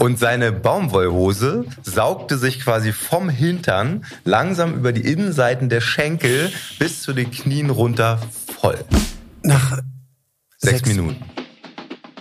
[0.00, 7.02] Und seine Baumwollhose saugte sich quasi vom Hintern langsam über die Innenseiten der Schenkel bis
[7.02, 8.20] zu den Knien runter
[8.60, 8.78] voll.
[9.42, 9.78] Nach
[10.60, 10.88] Sechs, Sechs.
[10.88, 11.22] Minuten.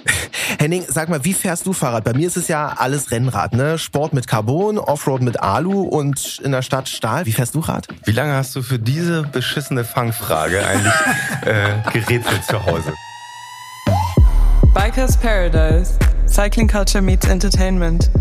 [0.59, 2.03] Henning, sag mal, wie fährst du Fahrrad?
[2.03, 3.77] Bei mir ist es ja alles Rennrad, ne?
[3.77, 7.25] Sport mit Carbon, Offroad mit Alu und in der Stadt Stahl.
[7.25, 7.87] Wie fährst du Rad?
[8.05, 10.93] Wie lange hast du für diese beschissene Fangfrage eigentlich
[11.45, 12.93] äh, gerätselt zu Hause?
[14.73, 15.97] Bikers Paradise.
[16.37, 18.11] Cycling Culture meets Entertainment.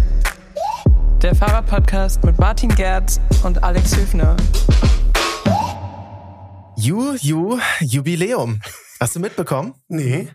[1.20, 4.34] Der Fahrradpodcast mit Martin Gerz und Alex Hüfner.
[6.79, 8.62] Ju, Ju, Jubiläum.
[9.01, 9.75] Hast du mitbekommen?
[9.89, 10.29] Nee.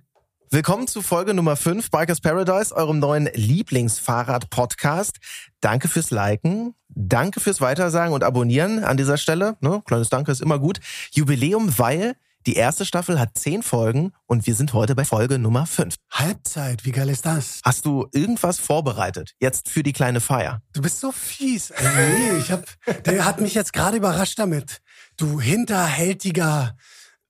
[0.52, 5.18] Willkommen zu Folge Nummer 5 Bikers Paradise, eurem neuen Lieblingsfahrrad-Podcast.
[5.59, 9.57] Danke fürs Liken, danke fürs Weitersagen und Abonnieren an dieser Stelle.
[9.59, 9.82] Ne?
[9.88, 10.79] Kleines Danke ist immer gut.
[11.13, 12.16] Jubiläum, weil
[12.48, 15.95] die erste Staffel hat zehn Folgen und wir sind heute bei Folge Nummer 5.
[16.09, 17.59] Halbzeit, wie geil ist das?
[17.63, 20.62] Hast du irgendwas vorbereitet, jetzt für die kleine Feier?
[20.73, 21.71] Du bist so fies.
[21.71, 21.85] Ey,
[22.20, 22.63] nee, ich hab,
[23.05, 24.82] der hat mich jetzt gerade überrascht damit.
[25.18, 26.76] Du hinterhältiger.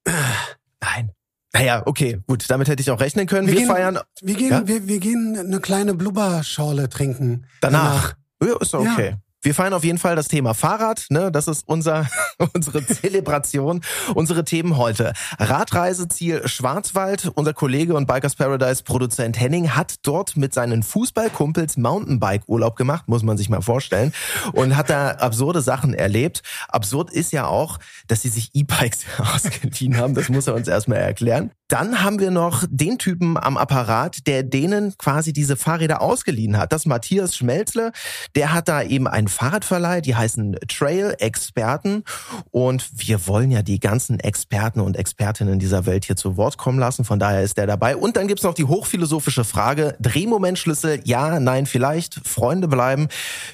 [0.05, 1.11] Nein.
[1.53, 3.47] Naja, okay, gut, damit hätte ich auch rechnen können.
[3.47, 4.67] Wir, gehen, feiern Wir gehen, Ja?
[4.67, 7.45] wir, wir gehen eine kleine Blubberschorle trinken.
[7.59, 8.13] danach.
[8.41, 8.95] Ja, ist doch Ja.
[9.43, 11.31] Wir feiern auf jeden Fall das Thema Fahrrad, ne?
[11.31, 12.07] Das ist unser
[12.53, 13.81] unsere Zelebration,
[14.13, 15.13] unsere Themen heute.
[15.39, 17.31] Radreiseziel Schwarzwald.
[17.33, 23.07] Unser Kollege und Bikers Paradise Produzent Henning hat dort mit seinen Fußballkumpels Mountainbike Urlaub gemacht,
[23.07, 24.13] muss man sich mal vorstellen,
[24.53, 26.43] und hat da absurde Sachen erlebt.
[26.67, 30.13] Absurd ist ja auch, dass sie sich E-Bikes ausgeliehen haben.
[30.13, 31.49] Das muss er uns erstmal erklären.
[31.67, 36.73] Dann haben wir noch den Typen am Apparat, der denen quasi diese Fahrräder ausgeliehen hat.
[36.73, 37.93] Das Matthias Schmelzle.
[38.35, 42.03] Der hat da eben einen Fahrradverleih, die heißen Trail Experten.
[42.51, 46.79] Und wir wollen ja die ganzen Experten und Expertinnen dieser Welt hier zu Wort kommen
[46.79, 47.05] lassen.
[47.05, 47.95] Von daher ist der dabei.
[47.95, 53.07] Und dann gibt's noch die hochphilosophische Frage, Drehmomentschlüssel, ja, nein, vielleicht, Freunde bleiben.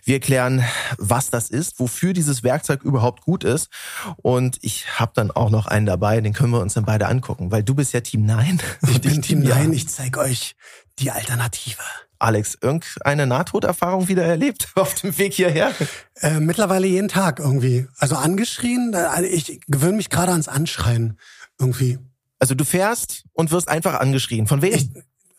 [0.03, 0.64] Wir klären,
[0.97, 3.69] was das ist, wofür dieses Werkzeug überhaupt gut ist.
[4.17, 7.52] Und ich habe dann auch noch einen dabei, den können wir uns dann beide angucken,
[7.52, 8.59] weil du bist ja Team Nein.
[8.90, 9.56] Ich bin Team Ja.
[9.56, 10.56] Nein, ich zeig euch
[11.00, 11.81] die Alternative.
[12.19, 15.72] Alex, irgendeine Nahtoderfahrung wieder erlebt auf dem Weg hierher?
[16.16, 17.88] Äh, mittlerweile jeden Tag irgendwie.
[17.97, 21.19] Also angeschrien, äh, ich gewöhne mich gerade ans Anschreien
[21.59, 22.00] irgendwie.
[22.40, 24.47] Also du fährst und wirst einfach angeschrien.
[24.47, 24.74] Von wem?
[24.74, 24.90] Ich,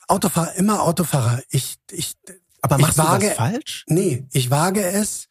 [0.06, 1.42] Autofahrer, immer Autofahrer.
[1.50, 2.14] Ich, ich,
[2.62, 3.84] Aber ich machst du wage- was falsch?
[3.88, 5.27] nee, ich wage es.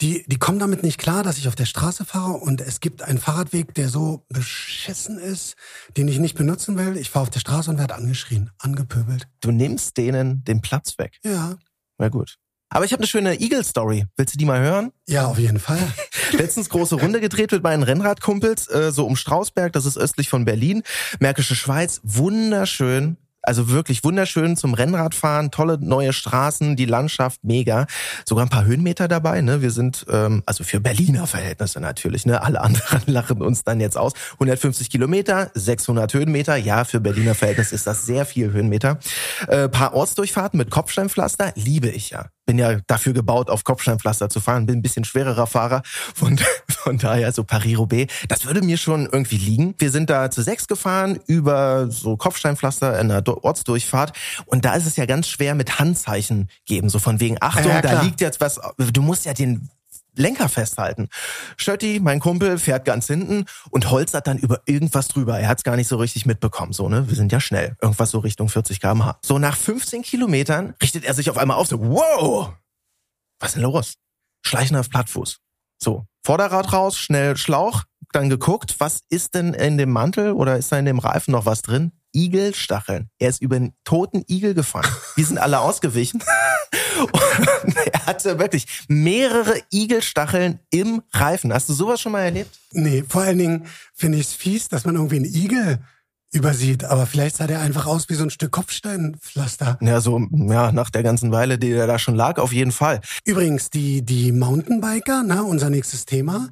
[0.00, 3.02] Die, die kommen damit nicht klar, dass ich auf der Straße fahre und es gibt
[3.02, 5.56] einen Fahrradweg, der so beschissen ist,
[5.96, 6.96] den ich nicht benutzen will.
[6.96, 9.28] Ich fahre auf der Straße und werde angeschrien, angepöbelt.
[9.40, 11.18] Du nimmst denen den Platz weg.
[11.24, 11.56] Ja,
[11.98, 12.36] Na gut.
[12.72, 14.06] Aber ich habe eine schöne Eagle-Story.
[14.16, 14.92] Willst du die mal hören?
[15.08, 15.80] ja, auf jeden Fall.
[16.32, 20.44] Letztens große Runde gedreht mit meinen Rennradkumpels, äh, so um Strausberg, das ist östlich von
[20.44, 20.84] Berlin.
[21.18, 23.16] Märkische Schweiz, wunderschön.
[23.42, 27.86] Also wirklich wunderschön zum Rennradfahren, tolle neue Straßen, die Landschaft mega.
[28.26, 29.40] Sogar ein paar Höhenmeter dabei.
[29.40, 29.62] Ne?
[29.62, 32.42] Wir sind, ähm, also für Berliner Verhältnisse natürlich, ne?
[32.42, 34.12] alle anderen lachen uns dann jetzt aus.
[34.34, 36.56] 150 Kilometer, 600 Höhenmeter.
[36.56, 38.98] Ja, für Berliner Verhältnisse ist das sehr viel Höhenmeter.
[39.48, 42.26] Äh, paar Ortsdurchfahrten mit Kopfsteinpflaster, liebe ich ja.
[42.46, 44.66] Bin ja dafür gebaut, auf Kopfsteinpflaster zu fahren.
[44.66, 45.82] Bin ein bisschen schwererer Fahrer.
[45.84, 46.38] Von,
[46.82, 48.12] von daher so Paris-Roubaix.
[48.28, 49.74] Das würde mir schon irgendwie liegen.
[49.78, 54.16] Wir sind da zu sechs gefahren über so Kopfsteinpflaster in einer Ortsdurchfahrt.
[54.46, 56.88] Und da ist es ja ganz schwer mit Handzeichen geben.
[56.88, 58.04] So von wegen, Achtung, Ja, da klar.
[58.04, 58.60] liegt jetzt was.
[58.78, 59.68] Du musst ja den
[60.16, 61.08] Lenker festhalten.
[61.56, 65.38] Schötti, mein Kumpel, fährt ganz hinten und holzert dann über irgendwas drüber.
[65.38, 66.72] Er hat's gar nicht so richtig mitbekommen.
[66.72, 67.08] So, ne?
[67.08, 67.76] Wir sind ja schnell.
[67.80, 69.18] Irgendwas so Richtung 40 km/h.
[69.24, 71.68] So nach 15 Kilometern richtet er sich auf einmal auf.
[71.68, 72.52] So, wow!
[73.38, 73.94] Was ist denn los?
[74.44, 75.38] Schleichen auf Plattfuß.
[75.82, 80.70] So, Vorderrad raus, schnell Schlauch, dann geguckt, was ist denn in dem Mantel oder ist
[80.70, 81.92] da in dem Reifen noch was drin?
[82.12, 83.08] Igelstacheln.
[83.18, 84.90] Er ist über einen toten Igel gefahren.
[85.16, 86.22] Wir sind alle ausgewichen.
[87.00, 91.52] Und er hatte wirklich mehrere Igelstacheln im Reifen.
[91.52, 92.58] Hast du sowas schon mal erlebt?
[92.72, 95.78] Nee, vor allen Dingen finde ich es fies, dass man irgendwie einen Igel
[96.32, 96.84] übersieht.
[96.84, 99.78] Aber vielleicht sah der einfach aus wie so ein Stück Kopfsteinpflaster.
[99.80, 103.00] Ja, so, ja, nach der ganzen Weile, die er da schon lag, auf jeden Fall.
[103.24, 106.48] Übrigens, die, die Mountainbiker, ne, unser nächstes Thema,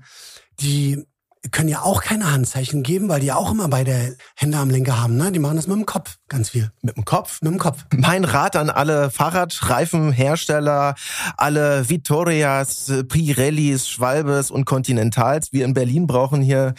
[0.60, 1.04] die
[1.50, 5.00] können ja auch keine Handzeichen geben, weil die ja auch immer beide Hände am Lenker
[5.00, 5.16] haben.
[5.16, 5.32] Ne?
[5.32, 6.70] Die machen das mit dem Kopf ganz viel.
[6.82, 7.40] Mit dem Kopf.
[7.42, 7.84] Mit dem Kopf.
[7.94, 10.94] Mein Rat an alle Fahrradreifenhersteller,
[11.36, 15.52] alle Vittorias, Pirellis, Schwalbes und Continentals.
[15.52, 16.74] Wir in Berlin brauchen hier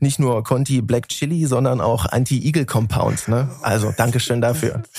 [0.00, 3.28] nicht nur Conti Black Chili, sondern auch Anti-Eagle Compound.
[3.28, 3.48] Ne?
[3.62, 4.82] Also Dankeschön dafür.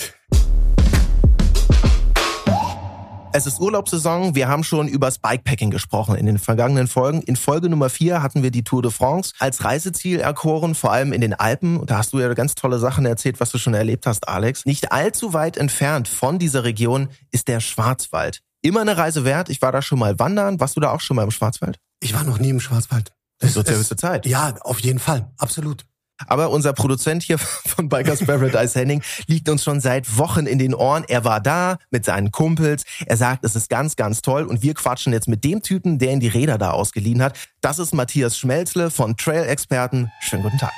[3.37, 4.33] Es ist Urlaubssaison.
[4.33, 7.21] Wir haben schon übers Bikepacking gesprochen in den vergangenen Folgen.
[7.21, 11.11] In Folge Nummer vier hatten wir die Tour de France als Reiseziel erkoren, vor allem
[11.11, 11.85] in den Alpen.
[11.85, 14.65] Da hast du ja ganz tolle Sachen erzählt, was du schon erlebt hast, Alex.
[14.65, 18.39] Nicht allzu weit entfernt von dieser Region ist der Schwarzwald.
[18.61, 19.49] Immer eine Reise wert.
[19.49, 20.61] Ich war da schon mal wandern.
[20.61, 21.77] Warst du da auch schon mal im Schwarzwald?
[21.99, 23.11] Ich war noch nie im Schwarzwald.
[23.39, 24.25] Das ist zur höchste Zeit.
[24.25, 25.29] Ja, auf jeden Fall.
[25.37, 25.85] Absolut.
[26.27, 30.73] Aber unser Produzent hier von Bikers Paradise Henning liegt uns schon seit Wochen in den
[30.73, 31.03] Ohren.
[31.07, 32.83] Er war da mit seinen Kumpels.
[33.05, 34.43] Er sagt, es ist ganz, ganz toll.
[34.43, 37.37] Und wir quatschen jetzt mit dem Typen, der ihn die Räder da ausgeliehen hat.
[37.61, 40.11] Das ist Matthias Schmelzle von Trail Experten.
[40.21, 40.71] Schönen guten Tag.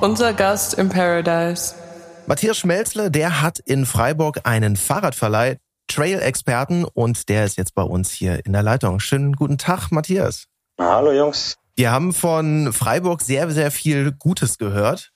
[0.00, 1.74] Unser Gast im Paradise.
[2.26, 5.58] Matthias Schmelzle, der hat in Freiburg einen Fahrradverleih,
[5.88, 9.00] Trail-Experten und der ist jetzt bei uns hier in der Leitung.
[9.00, 10.46] Schönen guten Tag, Matthias.
[10.78, 11.56] Hallo Jungs.
[11.78, 15.12] Wir haben von Freiburg sehr, sehr viel Gutes gehört.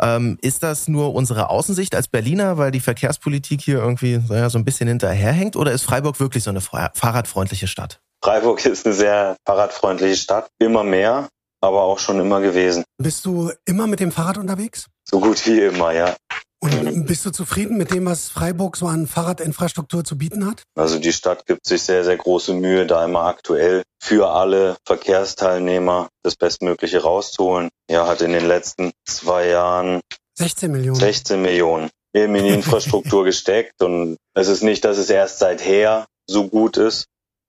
[0.00, 4.58] Ähm, ist das nur unsere Außensicht als Berliner, weil die Verkehrspolitik hier irgendwie naja, so
[4.58, 5.54] ein bisschen hinterherhängt?
[5.54, 8.00] Oder ist Freiburg wirklich so eine fahrradfreundliche Stadt?
[8.20, 10.48] Freiburg ist eine sehr fahrradfreundliche Stadt.
[10.58, 11.28] Immer mehr,
[11.60, 12.82] aber auch schon immer gewesen.
[12.98, 14.86] Bist du immer mit dem Fahrrad unterwegs?
[15.04, 16.16] So gut wie immer, ja.
[16.62, 20.62] Und bist du zufrieden mit dem, was Freiburg so an Fahrradinfrastruktur zu bieten hat?
[20.76, 26.08] Also die Stadt gibt sich sehr, sehr große Mühe, da immer aktuell für alle Verkehrsteilnehmer
[26.22, 27.68] das Bestmögliche rauszuholen.
[27.90, 30.00] Ja, hat in den letzten zwei Jahren
[30.38, 31.00] 16 Millionen.
[31.00, 33.82] 16 Millionen eben in die Infrastruktur gesteckt.
[33.82, 37.06] Und es ist nicht, dass es erst seither so gut ist,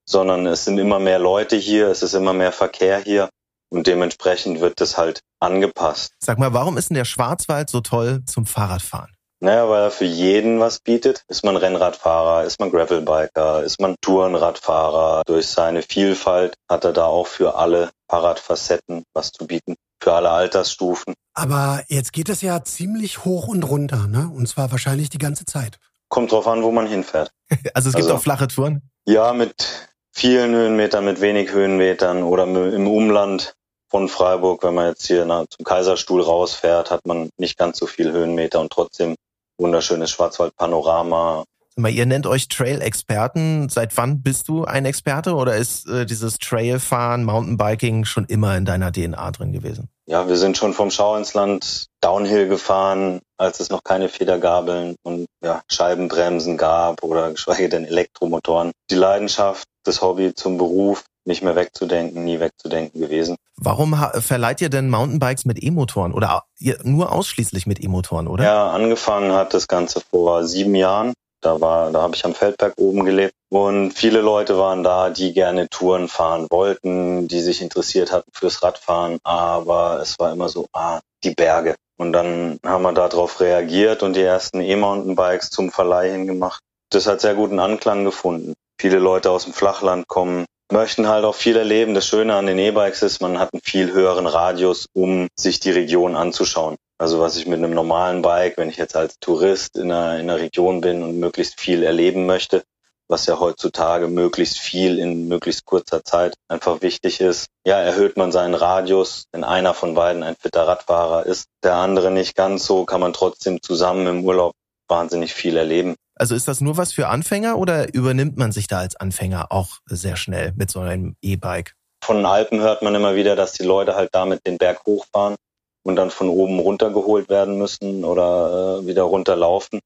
[0.09, 3.29] sondern es sind immer mehr Leute hier, es ist immer mehr Verkehr hier.
[3.73, 6.13] Und dementsprechend wird das halt angepasst.
[6.19, 9.09] Sag mal, warum ist denn der Schwarzwald so toll zum Fahrradfahren?
[9.39, 11.23] Naja, weil er für jeden was bietet.
[11.27, 15.23] Ist man Rennradfahrer, ist man Gravelbiker, ist man Tourenradfahrer.
[15.25, 20.29] Durch seine Vielfalt hat er da auch für alle Fahrradfacetten was zu bieten, für alle
[20.29, 21.15] Altersstufen.
[21.33, 24.29] Aber jetzt geht es ja ziemlich hoch und runter, ne?
[24.31, 25.79] Und zwar wahrscheinlich die ganze Zeit.
[26.09, 27.31] Kommt drauf an, wo man hinfährt.
[27.73, 28.87] Also es gibt also, auch flache Touren?
[29.05, 33.55] Ja, mit vielen Höhenmetern, mit wenig Höhenmetern oder im Umland
[33.93, 37.85] von Freiburg, wenn man jetzt hier nach, zum Kaiserstuhl rausfährt, hat man nicht ganz so
[37.85, 39.15] viel Höhenmeter und trotzdem
[39.59, 41.43] wunderschönes Schwarzwaldpanorama.
[41.77, 43.69] Ihr nennt euch Trail-Experten.
[43.69, 48.65] Seit wann bist du ein Experte oder ist äh, dieses Trailfahren, Mountainbiking schon immer in
[48.65, 49.89] deiner DNA drin gewesen?
[50.07, 54.95] Ja, wir sind schon vom Schau ins Land Downhill gefahren, als es noch keine Federgabeln
[55.03, 58.71] und ja, Scheibenbremsen gab oder geschweige denn Elektromotoren.
[58.89, 63.35] Die Leidenschaft, das Hobby zum Beruf nicht mehr wegzudenken, nie wegzudenken gewesen.
[63.55, 66.43] Warum verleiht ihr denn Mountainbikes mit E-Motoren oder
[66.83, 68.43] nur ausschließlich mit E-Motoren, oder?
[68.43, 71.13] Ja, angefangen hat das Ganze vor sieben Jahren.
[71.41, 75.33] Da war, da habe ich am Feldberg oben gelebt und viele Leute waren da, die
[75.33, 80.67] gerne Touren fahren wollten, die sich interessiert hatten fürs Radfahren, aber es war immer so,
[80.71, 81.75] ah, die Berge.
[81.97, 86.61] Und dann haben wir darauf reagiert und die ersten E-Mountainbikes zum Verleihen gemacht.
[86.89, 88.53] Das hat sehr guten Anklang gefunden.
[88.79, 91.93] Viele Leute aus dem Flachland kommen, möchten halt auch viel erleben.
[91.93, 95.71] Das Schöne an den E-Bikes ist, man hat einen viel höheren Radius, um sich die
[95.71, 96.75] Region anzuschauen.
[96.97, 100.29] Also was ich mit einem normalen Bike, wenn ich jetzt als Tourist in einer, in
[100.29, 102.63] einer Region bin und möglichst viel erleben möchte,
[103.07, 107.47] was ja heutzutage möglichst viel in möglichst kurzer Zeit einfach wichtig ist.
[107.65, 112.09] Ja, erhöht man seinen Radius, wenn einer von beiden ein fitter Radfahrer ist, der andere
[112.09, 114.53] nicht ganz so, kann man trotzdem zusammen im Urlaub
[114.87, 115.95] wahnsinnig viel erleben.
[116.23, 119.79] Also ist das nur was für Anfänger oder übernimmt man sich da als Anfänger auch
[119.87, 121.75] sehr schnell mit so einem E-Bike?
[122.01, 125.35] Von den Alpen hört man immer wieder, dass die Leute halt damit den Berg hochfahren
[125.83, 129.81] und dann von oben runtergeholt werden müssen oder äh, wieder runterlaufen.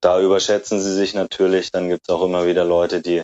[0.00, 1.72] Da überschätzen sie sich natürlich.
[1.72, 3.22] Dann gibt es auch immer wieder Leute, die,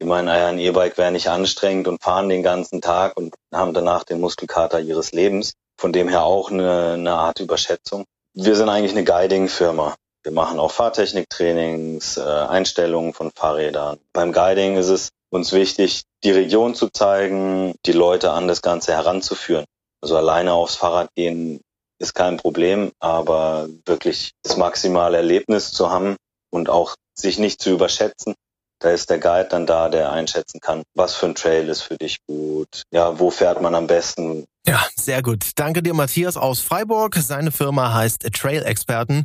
[0.00, 3.74] die meinen, ah ein E-Bike wäre nicht anstrengend und fahren den ganzen Tag und haben
[3.74, 5.52] danach den Muskelkater ihres Lebens.
[5.78, 8.06] Von dem her auch eine, eine Art Überschätzung.
[8.32, 9.96] Wir sind eigentlich eine Guiding-Firma.
[10.22, 13.98] Wir machen auch Fahrtechniktrainings, äh, Einstellungen von Fahrrädern.
[14.12, 18.92] Beim Guiding ist es uns wichtig, die Region zu zeigen, die Leute an das Ganze
[18.92, 19.64] heranzuführen.
[20.02, 21.60] Also alleine aufs Fahrrad gehen
[21.98, 26.16] ist kein Problem, aber wirklich das maximale Erlebnis zu haben
[26.50, 28.34] und auch sich nicht zu überschätzen,
[28.80, 31.96] da ist der Guide dann da, der einschätzen kann, was für ein Trail ist für
[31.96, 32.82] dich gut.
[32.90, 34.46] Ja, wo fährt man am besten?
[34.66, 35.50] Ja, sehr gut.
[35.56, 37.14] Danke dir, Matthias aus Freiburg.
[37.16, 39.24] Seine Firma heißt Trail Experten.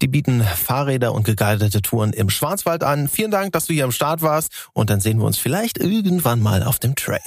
[0.00, 3.08] Die bieten Fahrräder und geguidete Touren im Schwarzwald an.
[3.08, 4.68] Vielen Dank, dass du hier am Start warst.
[4.72, 7.20] Und dann sehen wir uns vielleicht irgendwann mal auf dem Trail.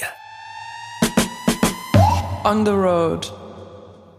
[2.44, 3.39] On the road.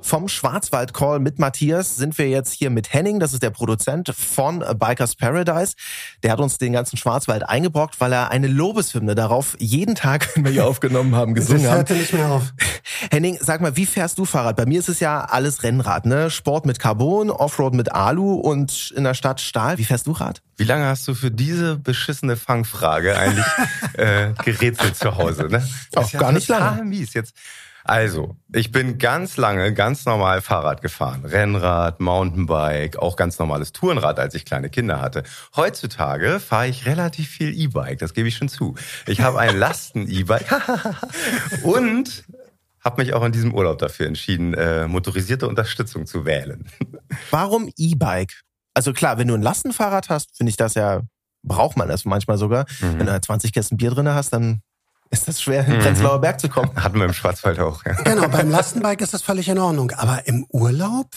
[0.03, 4.63] Vom Schwarzwald-Call mit Matthias sind wir jetzt hier mit Henning, das ist der Produzent von
[4.77, 5.75] Bikers Paradise.
[6.23, 10.43] Der hat uns den ganzen Schwarzwald eingebrockt, weil er eine Lobeshymne darauf jeden Tag, wenn
[10.43, 11.77] wir hier aufgenommen haben, gesungen Das haben.
[11.77, 12.51] hörte nicht mehr auf.
[13.11, 14.55] Henning, sag mal, wie fährst du Fahrrad?
[14.55, 16.29] Bei mir ist es ja alles Rennrad, ne?
[16.29, 19.77] Sport mit Carbon, Offroad mit Alu und in der Stadt Stahl.
[19.77, 20.41] Wie fährst du Rad?
[20.57, 23.45] Wie lange hast du für diese beschissene Fangfrage eigentlich
[23.93, 25.47] äh, gerätselt zu Hause?
[25.47, 25.65] Ne?
[25.95, 26.83] Auch gar nicht lange.
[26.83, 27.33] mies jetzt.
[27.83, 31.25] Also, ich bin ganz lange ganz normal Fahrrad gefahren.
[31.25, 35.23] Rennrad, Mountainbike, auch ganz normales Tourenrad, als ich kleine Kinder hatte.
[35.55, 38.75] Heutzutage fahre ich relativ viel E-Bike, das gebe ich schon zu.
[39.07, 40.51] Ich habe ein Lasten-E-Bike
[41.63, 42.23] und
[42.83, 46.67] habe mich auch in diesem Urlaub dafür entschieden, äh, motorisierte Unterstützung zu wählen.
[47.29, 48.41] Warum E-Bike?
[48.73, 51.01] Also klar, wenn du ein Lastenfahrrad hast, finde ich das ja,
[51.43, 52.65] braucht man das manchmal sogar.
[52.81, 52.99] Mhm.
[52.99, 54.61] Wenn du halt 20 Kästen Bier drinne hast, dann
[55.11, 56.71] ist das schwer, in den Prenzlauer Berg zu kommen.
[56.75, 57.83] Hatten wir im Schwarzwald auch.
[57.85, 57.93] Ja.
[58.03, 59.91] Genau, beim Lastenbike ist das völlig in Ordnung.
[59.91, 61.07] Aber im Urlaub?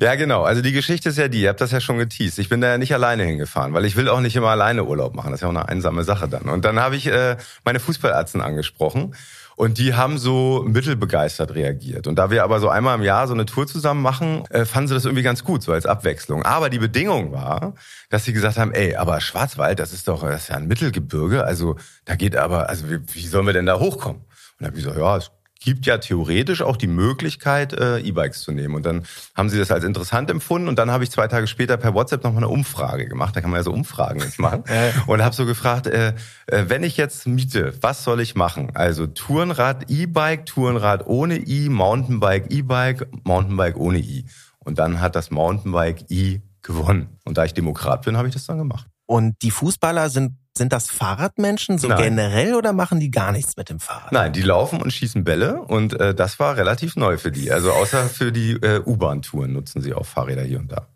[0.00, 0.42] Ja, genau.
[0.42, 2.38] Also die Geschichte ist ja die, ihr habt das ja schon geteased.
[2.38, 5.14] Ich bin da ja nicht alleine hingefahren, weil ich will auch nicht immer alleine Urlaub
[5.14, 5.30] machen.
[5.30, 6.42] Das ist ja auch eine einsame Sache dann.
[6.42, 9.14] Und dann habe ich äh, meine Fußballärzte angesprochen.
[9.60, 12.06] Und die haben so mittelbegeistert reagiert.
[12.06, 14.88] Und da wir aber so einmal im Jahr so eine Tour zusammen machen, äh, fanden
[14.88, 16.46] sie das irgendwie ganz gut, so als Abwechslung.
[16.46, 17.74] Aber die Bedingung war,
[18.08, 21.44] dass sie gesagt haben, ey, aber Schwarzwald, das ist doch das ist ja ein Mittelgebirge.
[21.44, 21.76] Also
[22.06, 24.22] da geht aber, also wie, wie sollen wir denn da hochkommen?
[24.22, 24.28] Und
[24.60, 28.50] dann habe ich gesagt, ja, es gibt ja theoretisch auch die Möglichkeit, äh, E-Bikes zu
[28.50, 28.74] nehmen.
[28.74, 30.68] Und dann haben sie das als interessant empfunden.
[30.68, 33.36] Und dann habe ich zwei Tage später per WhatsApp nochmal eine Umfrage gemacht.
[33.36, 34.64] Da kann man ja so Umfragen jetzt machen.
[35.06, 36.14] Und habe so gefragt, äh,
[36.46, 38.70] äh, wenn ich jetzt miete, was soll ich machen?
[38.74, 44.24] Also Tourenrad, E-Bike, Tourenrad ohne E, Mountainbike, E-Bike, Mountainbike ohne E.
[44.58, 47.18] Und dann hat das Mountainbike E gewonnen.
[47.24, 48.89] Und da ich Demokrat bin, habe ich das dann gemacht.
[49.10, 51.98] Und die Fußballer sind, sind das Fahrradmenschen so Nein.
[51.98, 54.12] generell oder machen die gar nichts mit dem Fahrrad?
[54.12, 57.50] Nein, die laufen und schießen Bälle und äh, das war relativ neu für die.
[57.50, 60.86] Also außer für die äh, U-Bahn-Touren nutzen sie auch Fahrräder hier und da.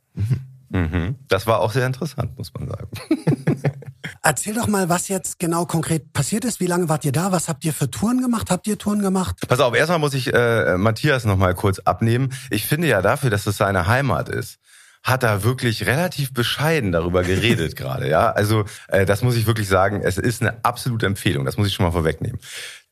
[0.68, 1.16] Mhm.
[1.26, 2.88] Das war auch sehr interessant, muss man sagen.
[4.22, 6.60] Erzähl doch mal, was jetzt genau konkret passiert ist.
[6.60, 7.32] Wie lange wart ihr da?
[7.32, 8.48] Was habt ihr für Touren gemacht?
[8.48, 9.38] Habt ihr Touren gemacht?
[9.48, 12.32] Pass auf, erstmal muss ich äh, Matthias noch mal kurz abnehmen.
[12.50, 14.60] Ich finde ja dafür, dass es seine Heimat ist,
[15.04, 18.08] hat er wirklich relativ bescheiden darüber geredet gerade.
[18.08, 20.00] Ja, also äh, das muss ich wirklich sagen.
[20.02, 21.44] Es ist eine absolute Empfehlung.
[21.44, 22.40] Das muss ich schon mal vorwegnehmen.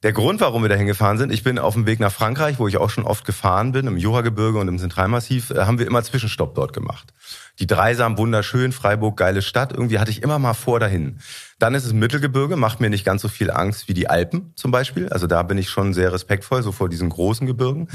[0.02, 2.68] Der Grund, warum wir dahin gefahren sind, ich bin auf dem Weg nach Frankreich, wo
[2.68, 6.02] ich auch schon oft gefahren bin, im Joragebirge und im Zentralmassiv, äh, haben wir immer
[6.02, 7.14] Zwischenstopp dort gemacht.
[7.58, 9.72] Die Dreisam, wunderschön, Freiburg, geile Stadt.
[9.72, 11.20] Irgendwie hatte ich immer mal vor dahin.
[11.58, 14.70] Dann ist es Mittelgebirge, macht mir nicht ganz so viel Angst wie die Alpen zum
[14.70, 15.08] Beispiel.
[15.08, 17.88] Also da bin ich schon sehr respektvoll, so vor diesen großen Gebirgen.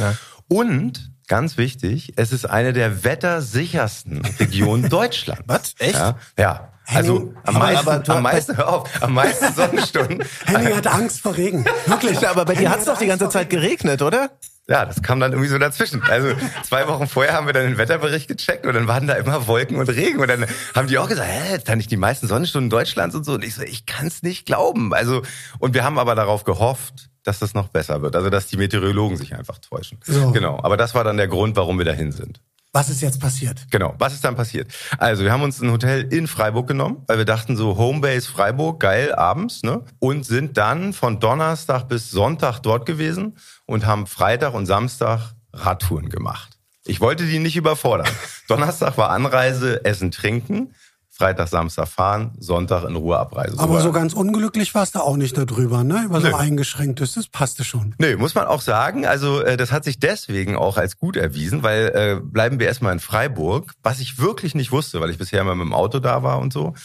[0.47, 5.43] Und ganz wichtig, es ist eine der wettersichersten Regionen Deutschlands.
[5.47, 5.75] Was?
[5.79, 5.95] Echt?
[5.95, 6.17] Ja.
[6.37, 6.73] ja.
[6.89, 10.23] Also Henning, am aber- meisten, aber am meisten, hör auf, am meisten Sonnenstunden.
[10.45, 11.65] Henning hat Angst vor Regen.
[11.85, 12.25] Wirklich.
[12.25, 14.29] Aber bei dir Henning hat's doch hat die ganze Zeit geregnet, oder?
[14.69, 16.01] Ja, das kam dann irgendwie so dazwischen.
[16.03, 16.29] Also
[16.63, 19.77] zwei Wochen vorher haben wir dann den Wetterbericht gecheckt und dann waren da immer Wolken
[19.77, 22.69] und Regen und dann haben die auch gesagt, hä, jetzt dann nicht die meisten Sonnenstunden
[22.69, 23.33] Deutschlands und so.
[23.33, 24.93] Und ich so, ich kann es nicht glauben.
[24.93, 25.23] Also
[25.59, 28.15] und wir haben aber darauf gehofft, dass das noch besser wird.
[28.15, 29.99] Also dass die Meteorologen sich einfach täuschen.
[30.05, 30.31] So.
[30.31, 30.59] Genau.
[30.63, 32.39] Aber das war dann der Grund, warum wir dahin sind.
[32.73, 33.65] Was ist jetzt passiert?
[33.71, 33.95] Genau.
[33.97, 34.71] Was ist dann passiert?
[34.97, 38.79] Also, wir haben uns ein Hotel in Freiburg genommen, weil wir dachten so Homebase Freiburg,
[38.79, 39.83] geil, abends, ne?
[39.99, 46.09] Und sind dann von Donnerstag bis Sonntag dort gewesen und haben Freitag und Samstag Radtouren
[46.09, 46.57] gemacht.
[46.85, 48.07] Ich wollte die nicht überfordern.
[48.47, 50.75] Donnerstag war Anreise, Essen, Trinken.
[51.17, 53.57] Freitag, Samstag fahren, Sonntag in Ruhe Abreise.
[53.57, 56.03] Aber so ganz unglücklich warst du auch nicht darüber, ne?
[56.05, 56.35] Über so Nö.
[56.35, 57.95] eingeschränktes, das passte schon.
[57.97, 59.07] Nö, muss man auch sagen.
[59.07, 62.93] Also äh, das hat sich deswegen auch als gut erwiesen, weil äh, bleiben wir erstmal
[62.93, 66.21] in Freiburg, was ich wirklich nicht wusste, weil ich bisher immer mit dem Auto da
[66.21, 66.75] war und so.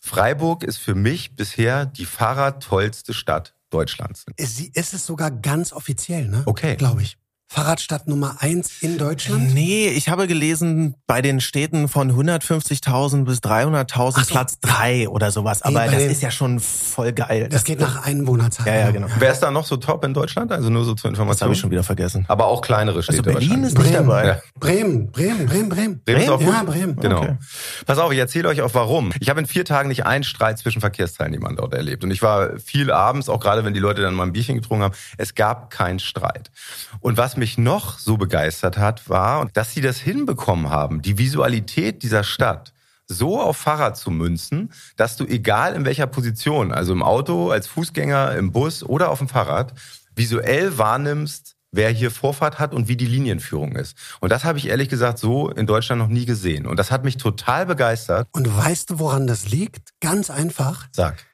[0.00, 4.26] Freiburg ist für mich bisher die fahrradtollste Stadt Deutschlands.
[4.36, 6.42] Sie ist es sogar ganz offiziell, ne?
[6.46, 6.74] Okay.
[6.74, 7.19] Glaube ich.
[7.52, 9.52] Fahrradstadt Nummer eins in Deutschland.
[9.52, 14.30] Nee, ich habe gelesen, bei den Städten von 150.000 bis 300.000 Ach so.
[14.30, 15.60] Platz drei oder sowas.
[15.62, 17.48] Aber bei das den- ist ja schon voll geil.
[17.50, 18.68] Das geht nach Einwohnerzahl.
[18.68, 19.08] Ja, ja, genau.
[19.18, 20.52] Wer ist da noch so top in Deutschland?
[20.52, 21.46] Also nur so zur Das Information.
[21.46, 22.24] habe ich schon wieder vergessen.
[22.28, 23.72] Aber auch kleinere Also Städte Berlin wahrscheinlich.
[23.72, 24.06] ist nicht Bremen.
[24.08, 24.26] dabei.
[24.26, 24.40] Ja.
[24.60, 26.02] Bremen, Bremen, Bremen, Bremen.
[26.04, 26.52] Bremen ist auch gut?
[26.54, 26.96] Ja, Bremen.
[27.00, 27.18] Genau.
[27.22, 27.36] Okay.
[27.84, 29.10] Pass auf, ich erzähle euch auch warum.
[29.18, 32.04] Ich habe in vier Tagen nicht einen Streit zwischen Verkehrsteilnehmern dort erlebt.
[32.04, 34.84] Und ich war viel abends, auch gerade wenn die Leute dann mal ein Bierchen getrunken
[34.84, 36.52] haben, es gab keinen Streit.
[37.00, 42.04] Und was mich noch so begeistert hat, war, dass sie das hinbekommen haben, die Visualität
[42.04, 42.72] dieser Stadt
[43.08, 47.66] so auf Fahrrad zu münzen, dass du egal in welcher Position, also im Auto, als
[47.66, 49.74] Fußgänger, im Bus oder auf dem Fahrrad,
[50.14, 53.96] visuell wahrnimmst, wer hier Vorfahrt hat und wie die Linienführung ist.
[54.20, 56.66] Und das habe ich ehrlich gesagt so in Deutschland noch nie gesehen.
[56.66, 58.28] Und das hat mich total begeistert.
[58.32, 59.90] Und weißt du, woran das liegt?
[60.00, 60.88] Ganz einfach.
[60.92, 61.26] Sag.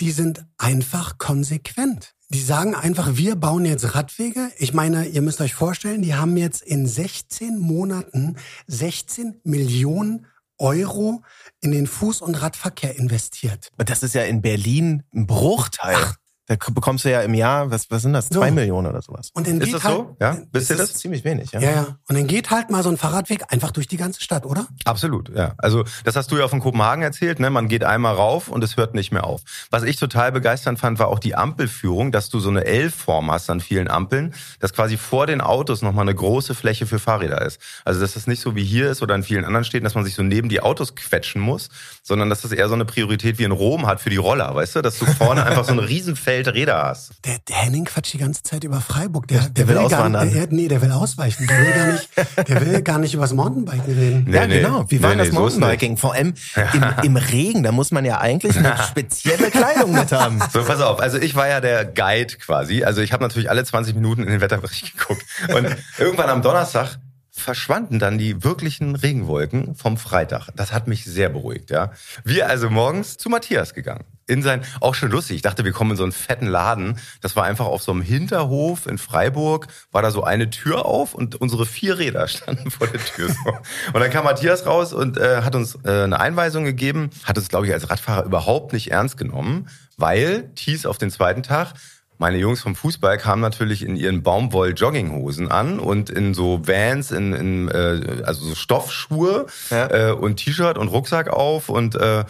[0.00, 2.14] Die sind einfach konsequent.
[2.32, 4.50] Die sagen einfach, wir bauen jetzt Radwege.
[4.56, 8.36] Ich meine, ihr müsst euch vorstellen, die haben jetzt in 16 Monaten
[8.68, 11.22] 16 Millionen Euro
[11.60, 13.68] in den Fuß- und Radverkehr investiert.
[13.76, 15.94] Und das ist ja in Berlin ein Bruchteil.
[15.94, 16.16] Ach.
[16.46, 18.54] Da bekommst du ja im Jahr, was, was sind das, zwei so.
[18.54, 19.30] Millionen oder sowas.
[19.32, 20.16] Und dann ist geht das halt, so?
[20.20, 20.94] Ja, bist du das?
[20.94, 21.60] Ziemlich wenig, ja.
[21.60, 21.86] Ja, ja.
[22.08, 24.66] Und dann geht halt mal so ein Fahrradweg einfach durch die ganze Stadt, oder?
[24.84, 25.54] Absolut, ja.
[25.58, 27.48] Also das hast du ja von Kopenhagen erzählt, ne?
[27.50, 29.42] Man geht einmal rauf und es hört nicht mehr auf.
[29.70, 33.48] Was ich total begeisternd fand, war auch die Ampelführung, dass du so eine L-Form hast
[33.48, 37.60] an vielen Ampeln, dass quasi vor den Autos nochmal eine große Fläche für Fahrräder ist.
[37.84, 40.04] Also dass das nicht so wie hier ist oder in vielen anderen Städten, dass man
[40.04, 41.68] sich so neben die Autos quetschen muss,
[42.02, 44.76] sondern dass das eher so eine Priorität wie in Rom hat für die Roller, weißt
[44.76, 44.82] du?
[44.82, 47.12] Dass du vorne einfach so ein Riesenfeld Räder hast.
[47.24, 49.28] Der, der Henning quatscht die ganze Zeit über Freiburg.
[49.28, 50.32] Der, der, der will, will auswandern.
[50.32, 51.46] Gar, der, nee, der will ausweichen.
[51.46, 54.24] Der will gar nicht, der will gar nicht über das Mountainbiken reden.
[54.26, 54.84] Nee, ja, nee, genau.
[54.88, 55.96] Wie war nee, das nee, Mountainbiking?
[55.96, 56.34] Vor allem
[56.72, 60.40] im, im Regen, da muss man ja eigentlich eine spezielle Kleidung mit haben.
[60.52, 61.00] So, pass auf.
[61.00, 62.84] Also ich war ja der Guide quasi.
[62.84, 65.24] Also ich habe natürlich alle 20 Minuten in den Wetterbericht geguckt.
[65.54, 66.98] Und irgendwann am Donnerstag
[67.32, 70.50] verschwanden dann die wirklichen Regenwolken vom Freitag.
[70.54, 71.92] Das hat mich sehr beruhigt, ja.
[72.24, 74.04] Wir also morgens zu Matthias gegangen.
[74.26, 75.36] In sein, auch schon lustig.
[75.36, 76.98] Ich dachte, wir kommen in so einen fetten Laden.
[77.20, 81.14] Das war einfach auf so einem Hinterhof in Freiburg, war da so eine Tür auf
[81.14, 83.28] und unsere vier Räder standen vor der Tür.
[83.28, 83.50] So.
[83.92, 87.48] Und dann kam Matthias raus und äh, hat uns äh, eine Einweisung gegeben, hat uns,
[87.48, 91.74] glaube ich, als Radfahrer überhaupt nicht ernst genommen, weil Thies auf den zweiten Tag
[92.22, 97.32] meine Jungs vom Fußball kamen natürlich in ihren Baumwoll-Jogginghosen an und in so Vans, in,
[97.32, 100.10] in äh, also so Stoffschuhe ja.
[100.10, 102.24] äh, und T-Shirt und Rucksack auf und äh,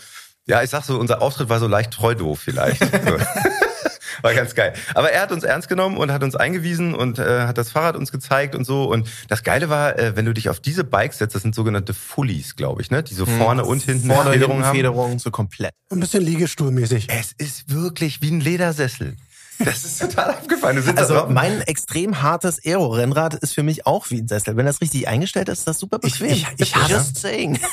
[0.46, 2.80] ja, ich sag so, unser Auftritt war so leicht treu doof vielleicht.
[4.22, 4.72] war ganz geil.
[4.94, 7.96] Aber er hat uns ernst genommen und hat uns eingewiesen und äh, hat das Fahrrad
[7.96, 8.84] uns gezeigt und so.
[8.84, 11.94] Und das Geile war, äh, wenn du dich auf diese Bikes setzt, das sind sogenannte
[11.94, 13.02] Fullies, glaube ich, ne?
[13.02, 13.38] Die so hm.
[13.38, 13.68] vorne hm.
[13.68, 14.76] und hinten vorne Federung haben.
[14.76, 15.72] Federung so komplett.
[15.90, 17.08] Ein bisschen Liegestuhlmäßig.
[17.08, 19.16] Es ist wirklich wie ein Ledersessel.
[19.64, 20.76] Das ist total abgefahren.
[20.76, 24.56] Du sitzt also mein extrem hartes Aero-Rennrad ist für mich auch wie ein Sessel.
[24.56, 26.28] Wenn das richtig eingestellt ist, ist das super bequem.
[26.28, 27.30] Ich, ich, ich, hasse,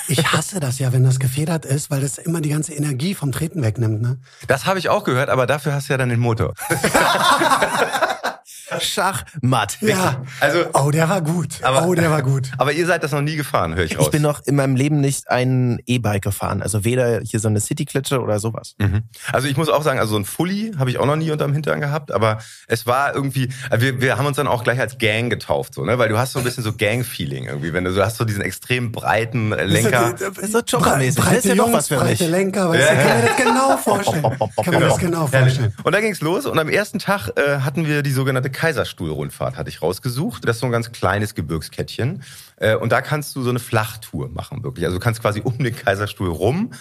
[0.08, 3.32] ich hasse das ja, wenn das gefedert ist, weil das immer die ganze Energie vom
[3.32, 4.02] Treten wegnimmt.
[4.02, 4.18] Ne?
[4.48, 6.54] Das habe ich auch gehört, aber dafür hast du ja dann den Motor.
[8.80, 9.78] Schachmatt.
[9.82, 10.24] Ja.
[10.40, 11.64] Also, oh, der war gut.
[11.64, 12.52] Aber, oh, der war gut.
[12.58, 14.06] Aber ihr seid das noch nie gefahren, höre ich raus.
[14.06, 16.62] Ich bin noch in meinem Leben nicht ein E-Bike gefahren.
[16.62, 18.76] Also weder hier so eine City-Klitsche oder sowas.
[18.78, 19.04] Mhm.
[19.32, 21.54] Also ich muss auch sagen, also so ein Fully habe ich auch noch nie unterm
[21.54, 24.98] Hintern gehabt, aber es war irgendwie, also wir, wir haben uns dann auch gleich als
[24.98, 25.98] Gang getauft, so, ne?
[25.98, 28.42] Weil du hast so ein bisschen so Gang-Feeling irgendwie, wenn du, du hast so diesen
[28.42, 30.16] extrem breiten Lenker.
[30.18, 31.22] Das ist so Joggermäßig.
[31.22, 32.32] Breite das ist ja Jungs, was für breite mich.
[32.32, 32.96] Lenker, weißt ja.
[32.96, 34.24] kann mir das genau vorstellen.
[34.24, 34.80] Kann genau.
[34.80, 35.74] mir das genau vorstellen.
[35.84, 39.70] Und da ging's los und am ersten Tag äh, hatten wir die sogenannte Kaiserstuhlrundfahrt hatte
[39.70, 40.46] ich rausgesucht.
[40.46, 42.24] Das ist so ein ganz kleines Gebirgskettchen.
[42.58, 44.86] Äh, und da kannst du so eine Flachtour machen, wirklich.
[44.86, 46.72] Also du kannst quasi um den Kaiserstuhl rum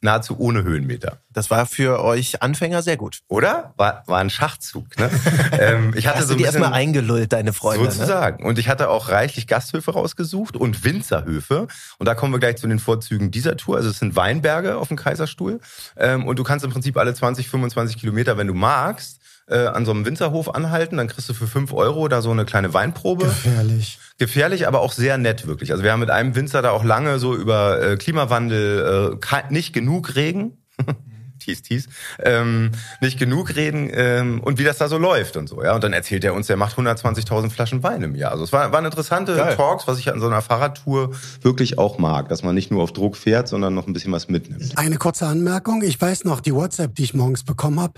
[0.00, 1.18] nahezu ohne Höhenmeter.
[1.32, 3.20] Das war für euch Anfänger sehr gut.
[3.28, 3.72] Oder?
[3.76, 4.98] War, war ein Schachzug.
[4.98, 5.08] Ne?
[5.58, 7.84] ähm, ich hatte Hast so du die erstmal eingelullt, deine Freunde.
[7.84, 7.92] Ne?
[7.92, 8.42] Sozusagen.
[8.42, 8.48] Ne?
[8.48, 11.68] Und ich hatte auch reichlich Gasthöfe rausgesucht und Winzerhöfe.
[11.98, 13.76] Und da kommen wir gleich zu den Vorzügen dieser Tour.
[13.76, 15.60] Also es sind Weinberge auf dem Kaiserstuhl.
[15.96, 19.84] Ähm, und du kannst im Prinzip alle 20, 25 Kilometer, wenn du magst, äh, an
[19.84, 23.26] so einem Winzerhof anhalten, dann kriegst du für fünf Euro da so eine kleine Weinprobe.
[23.26, 23.98] Gefährlich.
[24.18, 25.72] Gefährlich, aber auch sehr nett wirklich.
[25.72, 29.72] Also wir haben mit einem Winzer da auch lange so über äh, Klimawandel, äh, nicht
[29.72, 30.58] genug Regen.
[31.40, 31.88] Tees, tees,
[32.22, 32.70] ähm,
[33.02, 35.62] nicht genug reden ähm, und wie das da so läuft und so.
[35.62, 38.30] Ja, und dann erzählt er uns, der macht 120.000 Flaschen Wein im Jahr.
[38.30, 39.54] Also es war, waren interessante Geil.
[39.54, 41.10] Talks, was ich an so einer Fahrradtour
[41.42, 44.28] wirklich auch mag, dass man nicht nur auf Druck fährt, sondern noch ein bisschen was
[44.28, 44.78] mitnimmt.
[44.78, 47.94] Eine kurze Anmerkung: Ich weiß noch die WhatsApp, die ich morgens bekommen habe.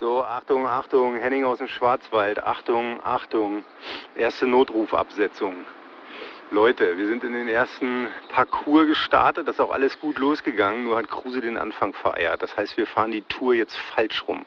[0.00, 3.64] So, Achtung, Achtung, Henning aus dem Schwarzwald, Achtung, Achtung,
[4.14, 5.64] erste Notrufabsetzung.
[6.52, 10.98] Leute, wir sind in den ersten Parcours gestartet, das ist auch alles gut losgegangen, nur
[10.98, 12.40] hat Kruse den Anfang vereiert.
[12.40, 14.46] Das heißt, wir fahren die Tour jetzt falsch rum.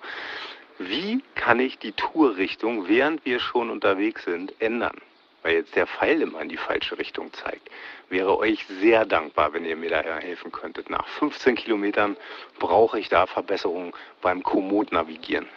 [0.80, 5.02] Wie kann ich die Tourrichtung, während wir schon unterwegs sind, ändern?
[5.44, 7.70] Weil jetzt der Pfeil immer in die falsche Richtung zeigt
[8.12, 10.90] wäre euch sehr dankbar, wenn ihr mir da helfen könntet.
[10.90, 12.18] Nach 15 Kilometern
[12.60, 15.48] brauche ich da Verbesserungen beim Komoot-Navigieren.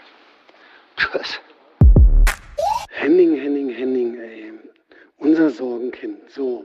[0.96, 1.40] Tschüss.
[2.90, 4.52] Henning, Henning, Henning, ey.
[5.18, 6.30] Unser Sorgenkind.
[6.30, 6.64] So.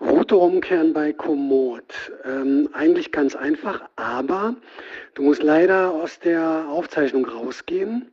[0.00, 2.12] Route umkehren bei Komoot.
[2.24, 4.54] Ähm, eigentlich ganz einfach, aber
[5.14, 8.12] du musst leider aus der Aufzeichnung rausgehen.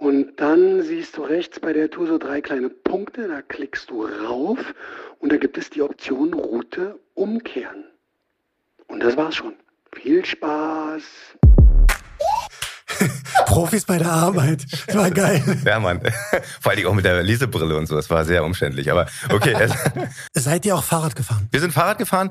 [0.00, 4.06] Und dann siehst du rechts bei der Tour so drei kleine Punkte, da klickst du
[4.06, 4.58] rauf
[5.18, 7.84] und da gibt es die Option Route umkehren.
[8.86, 9.52] Und das war's schon.
[9.94, 11.02] Viel Spaß!
[13.46, 14.64] Profis bei der Arbeit.
[14.86, 15.42] Das war geil.
[15.66, 16.00] Ja, Mann.
[16.60, 17.94] Vor allem auch mit der Lesebrille und so.
[17.94, 18.90] Das war sehr umständlich.
[18.90, 19.68] Aber okay.
[20.32, 21.46] Seid ihr auch Fahrrad gefahren?
[21.50, 22.30] Wir sind Fahrrad gefahren.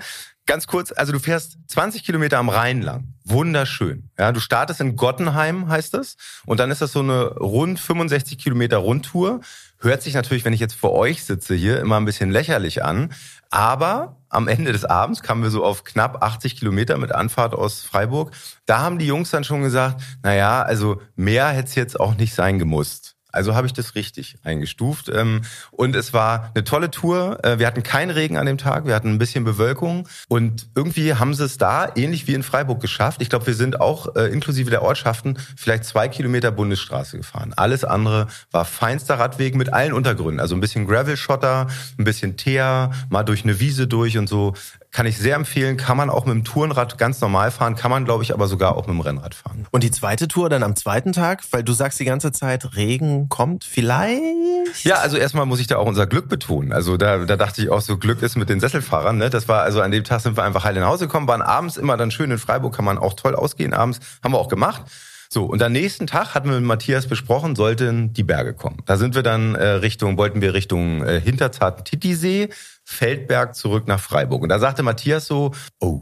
[0.50, 3.14] Ganz kurz, also du fährst 20 Kilometer am Rhein lang.
[3.24, 4.10] wunderschön.
[4.18, 8.40] Ja, du startest in Gottenheim, heißt es, und dann ist das so eine rund 65
[8.40, 9.42] Kilometer Rundtour.
[9.78, 13.14] Hört sich natürlich, wenn ich jetzt vor euch sitze hier, immer ein bisschen lächerlich an.
[13.52, 17.84] Aber am Ende des Abends kamen wir so auf knapp 80 Kilometer mit Anfahrt aus
[17.84, 18.32] Freiburg.
[18.66, 22.16] Da haben die Jungs dann schon gesagt, na ja, also mehr hätte es jetzt auch
[22.16, 23.19] nicht sein gemusst.
[23.32, 25.10] Also habe ich das richtig eingestuft.
[25.10, 27.40] Ähm, und es war eine tolle Tour.
[27.44, 30.08] Äh, wir hatten keinen Regen an dem Tag, wir hatten ein bisschen Bewölkung.
[30.28, 33.22] Und irgendwie haben sie es da, ähnlich wie in Freiburg, geschafft.
[33.22, 37.54] Ich glaube, wir sind auch äh, inklusive der Ortschaften vielleicht zwei Kilometer Bundesstraße gefahren.
[37.56, 40.40] Alles andere war feinster Radweg mit allen Untergründen.
[40.40, 44.54] Also ein bisschen Gravel-Schotter, ein bisschen Teer, mal durch eine Wiese durch und so
[44.92, 45.78] kann ich sehr empfehlen.
[45.78, 48.76] Kann man auch mit dem Tourenrad ganz normal fahren, kann man, glaube ich, aber sogar
[48.76, 49.68] auch mit dem Rennrad fahren.
[49.72, 53.30] Und die zweite Tour dann am zweiten Tag, weil du sagst die ganze Zeit, Regen
[53.30, 54.84] kommt vielleicht?
[54.84, 56.74] Ja, also erstmal muss ich da auch unser Glück betonen.
[56.74, 59.18] Also da, da dachte ich auch, so Glück ist mit den Sesselfahrern.
[59.18, 59.30] Ne?
[59.30, 61.78] Das war also an dem Tag sind wir einfach heil nach Hause gekommen, waren abends
[61.78, 64.00] immer dann schön in Freiburg, kann man auch toll ausgehen abends.
[64.24, 64.84] Haben wir auch gemacht.
[65.32, 68.82] So, und am nächsten Tag hatten wir mit Matthias besprochen, sollten die Berge kommen.
[68.88, 72.50] Da sind wir dann äh, Richtung, wollten wir Richtung äh, Hinterzarten-Titisee,
[72.92, 74.42] Feldberg zurück nach Freiburg.
[74.42, 76.02] Und da sagte Matthias so, oh.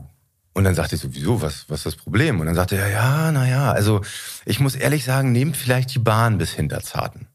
[0.53, 2.39] Und dann sagte ich so, wieso, was, was ist das Problem?
[2.39, 4.01] Und dann sagte er, ja, na ja, also
[4.45, 7.27] ich muss ehrlich sagen, nehmt vielleicht die Bahn bis Hinterzarten.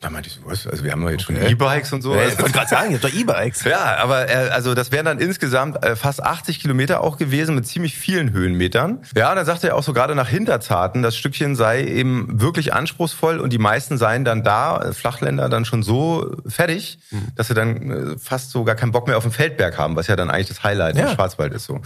[0.00, 0.66] Da meinte ich so, was?
[0.66, 2.14] Also wir haben doch jetzt schon E-Bikes und so.
[2.14, 3.64] Ja, Also- ich wollte gerade sagen, ihr habt doch E-Bikes.
[3.64, 7.66] ja, aber äh, also das wären dann insgesamt äh, fast 80 Kilometer auch gewesen mit
[7.66, 9.00] ziemlich vielen Höhenmetern.
[9.16, 12.74] Ja, und dann sagte er auch so gerade nach Hinterzarten, das Stückchen sei eben wirklich
[12.74, 16.98] anspruchsvoll und die meisten seien dann da, äh, Flachländer, dann schon so fertig,
[17.34, 20.16] dass sie dann fast so gar keinen Bock mehr auf den Feldberg haben, was ja
[20.16, 21.08] dann eigentlich das Highlight Ja.
[21.08, 21.80] im Schwarzwald ist so.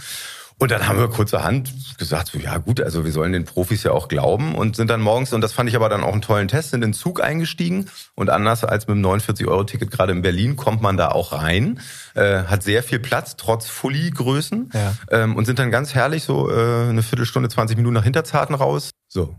[0.61, 3.93] Und dann haben wir kurzerhand gesagt, so, ja gut, also wir sollen den Profis ja
[3.93, 6.47] auch glauben und sind dann morgens, und das fand ich aber dann auch einen tollen
[6.47, 10.57] Test, sind in den Zug eingestiegen und anders als mit dem 49-Euro-Ticket gerade in Berlin
[10.57, 11.79] kommt man da auch rein,
[12.13, 14.93] äh, hat sehr viel Platz, trotz Fully-Größen Ja.
[15.09, 18.91] ähm, und sind dann ganz herrlich so äh, eine Viertelstunde, 20 Minuten nach Hinterzarten raus.
[19.07, 19.35] So,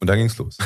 [0.00, 0.58] und dann ging's los.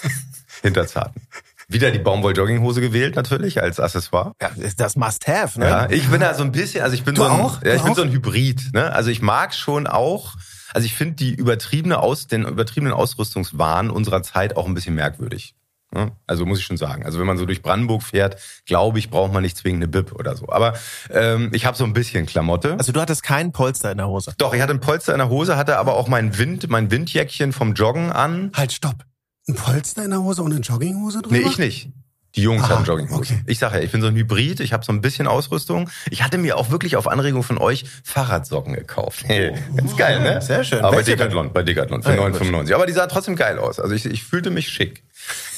[0.60, 1.22] Hinterzarten.
[1.68, 4.32] Wieder die Baumwoll-Jogginghose gewählt natürlich als Accessoire.
[4.40, 5.66] Ja, das Must-Have, ne?
[5.66, 7.62] Ja, ich bin da so ein bisschen, also ich bin Du so ein, auch?
[7.62, 7.96] Ja, ich Du bin auch?
[7.96, 8.72] so ein Hybrid.
[8.72, 8.92] Ne?
[8.92, 10.34] Also ich mag schon auch,
[10.72, 15.54] also ich finde die übertriebene Aus, den übertriebenen Ausrüstungswahn unserer Zeit auch ein bisschen merkwürdig.
[15.92, 16.12] Ne?
[16.28, 17.04] Also muss ich schon sagen.
[17.04, 20.12] Also wenn man so durch Brandenburg fährt, glaube ich, braucht man nicht zwingend eine Bib
[20.12, 20.48] oder so.
[20.50, 20.74] Aber
[21.10, 22.76] ähm, ich habe so ein bisschen Klamotte.
[22.78, 24.34] Also du hattest keinen Polster in der Hose.
[24.38, 27.52] Doch, ich hatte ein Polster in der Hose, hatte aber auch mein Wind, mein Windjäckchen
[27.52, 28.52] vom Joggen an.
[28.54, 29.04] Halt, stopp.
[29.48, 31.36] Ein Polster in der Hose und eine Jogginghose drüber?
[31.36, 31.90] Nee, ich nicht.
[32.34, 33.32] Die Jungs Ah, haben Jogginghose.
[33.32, 33.42] okay.
[33.46, 35.88] Ich sage ja, ich bin so ein Hybrid, ich habe so ein bisschen Ausrüstung.
[36.10, 39.24] Ich hatte mir auch wirklich auf Anregung von euch Fahrradsocken gekauft.
[39.26, 40.42] Hey, ganz geil, ne?
[40.42, 40.80] Sehr schön.
[40.80, 42.42] Aber bei Decathlon, bei Decathlon für Ah, ja, gut.
[42.42, 42.74] 9,95.
[42.74, 43.80] Aber die sah trotzdem geil aus.
[43.80, 45.02] Also ich, ich fühlte mich schick.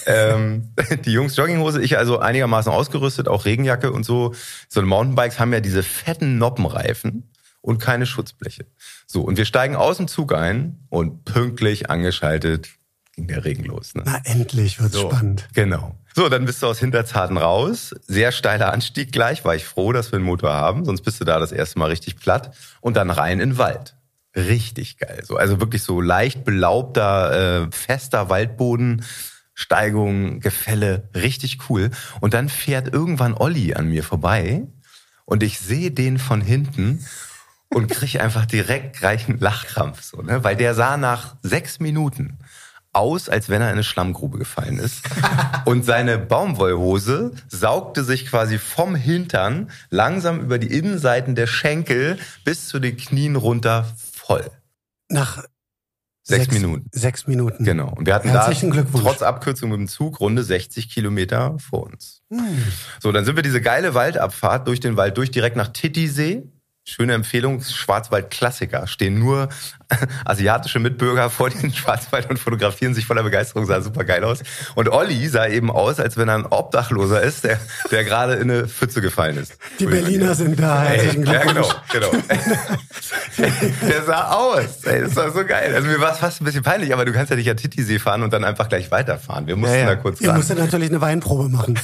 [0.06, 0.68] ähm,
[1.04, 4.34] die Jungs Jogginghose, ich also einigermaßen ausgerüstet, auch Regenjacke und so.
[4.68, 7.28] So Mountainbikes haben ja diese fetten Noppenreifen
[7.60, 8.66] und keine Schutzbleche.
[9.06, 12.68] So, und wir steigen aus dem Zug ein und pünktlich angeschaltet
[13.18, 13.96] ging der Regen los.
[13.96, 14.04] Ne?
[14.06, 15.48] Na, endlich wird's So, spannend.
[15.52, 15.96] Genau.
[16.14, 17.92] So, dann bist du aus Hinterzarten raus.
[18.06, 19.44] Sehr steiler Anstieg gleich.
[19.44, 20.84] War ich froh, dass wir einen Motor haben.
[20.84, 22.54] Sonst bist du da das erste Mal richtig platt.
[22.80, 23.96] Und dann rein in den Wald.
[24.36, 25.24] Richtig geil.
[25.24, 29.04] So, also wirklich so leicht belaubter, äh, fester Waldboden.
[29.54, 31.90] Steigung, Gefälle, richtig cool.
[32.20, 34.62] Und dann fährt irgendwann Olli an mir vorbei
[35.24, 37.04] und ich sehe den von hinten
[37.68, 40.44] und krieg einfach direkt gleich einen Lachkrampf, so, ne?
[40.44, 42.38] Weil der sah nach sechs Minuten
[42.92, 45.02] aus, als wenn er in eine Schlammgrube gefallen ist.
[45.64, 52.68] Und seine Baumwollhose saugte sich quasi vom Hintern langsam über die Innenseiten der Schenkel bis
[52.68, 54.50] zu den Knien runter voll.
[55.08, 55.44] Nach
[56.28, 56.90] Sechs Minuten.
[56.92, 57.64] Sechs Minuten.
[57.64, 57.88] Genau.
[57.96, 62.20] Und wir hatten Herzlichen da trotz Abkürzung mit dem Zug runde 60 Kilometer vor uns.
[62.30, 62.62] Hm.
[63.02, 66.42] So, dann sind wir diese geile Waldabfahrt durch den Wald durch, direkt nach Titisee.
[66.84, 68.86] Schöne Empfehlung, Schwarzwald-Klassiker.
[68.86, 69.48] Stehen nur
[70.24, 74.40] asiatische Mitbürger vor den Schwarzwald und fotografieren sich voller Begeisterung, sah super geil aus.
[74.74, 77.58] Und Olli sah eben aus, als wenn er ein Obdachloser ist, der,
[77.90, 79.56] der gerade in eine Pfütze gefallen ist.
[79.78, 80.84] Die Berliner sind da.
[80.86, 81.68] Ey, ja, Glückwunsch.
[81.92, 82.22] genau, genau.
[83.88, 84.84] Der sah aus.
[84.84, 85.72] Ey, das war so geil.
[85.74, 87.98] Also mir war es fast ein bisschen peinlich, aber du kannst ja nicht an Titisee
[87.98, 89.46] fahren und dann einfach gleich weiterfahren.
[89.46, 89.86] Wir mussten Ja, ja.
[89.86, 91.78] da kurz ran musstet natürlich eine Weinprobe machen.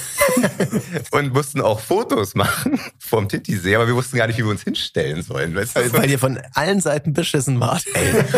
[1.13, 4.63] und mussten auch Fotos machen vom Titisee, aber wir wussten gar nicht, wie wir uns
[4.63, 5.55] hinstellen sollen.
[5.55, 5.93] Weißt du?
[5.93, 7.85] Weil ihr von allen Seiten beschissen wart.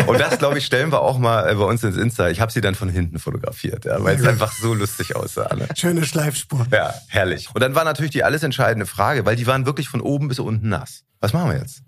[0.07, 2.29] Und das, glaube ich, stellen wir auch mal äh, bei uns ins Insta.
[2.29, 5.53] Ich habe sie dann von hinten fotografiert, ja, weil es einfach so lustig aussah.
[5.55, 5.67] Ne?
[5.75, 6.65] Schöne Schleifspur.
[6.71, 7.49] Ja, herrlich.
[7.53, 10.39] Und dann war natürlich die alles entscheidende Frage, weil die waren wirklich von oben bis
[10.39, 11.03] unten nass.
[11.19, 11.81] Was machen wir jetzt?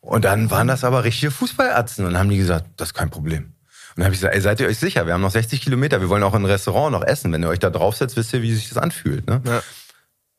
[0.00, 3.10] Und dann waren das aber richtige Fußballatzen und dann haben die gesagt, das ist kein
[3.10, 3.44] Problem.
[3.44, 3.52] Und
[3.96, 5.06] dann habe ich gesagt, ey, seid ihr euch sicher?
[5.06, 7.32] Wir haben noch 60 Kilometer, wir wollen auch in ein Restaurant noch essen.
[7.32, 9.26] Wenn ihr euch da draufsetzt, wisst ihr, wie sich das anfühlt.
[9.26, 9.42] Ne?
[9.44, 9.62] Ja.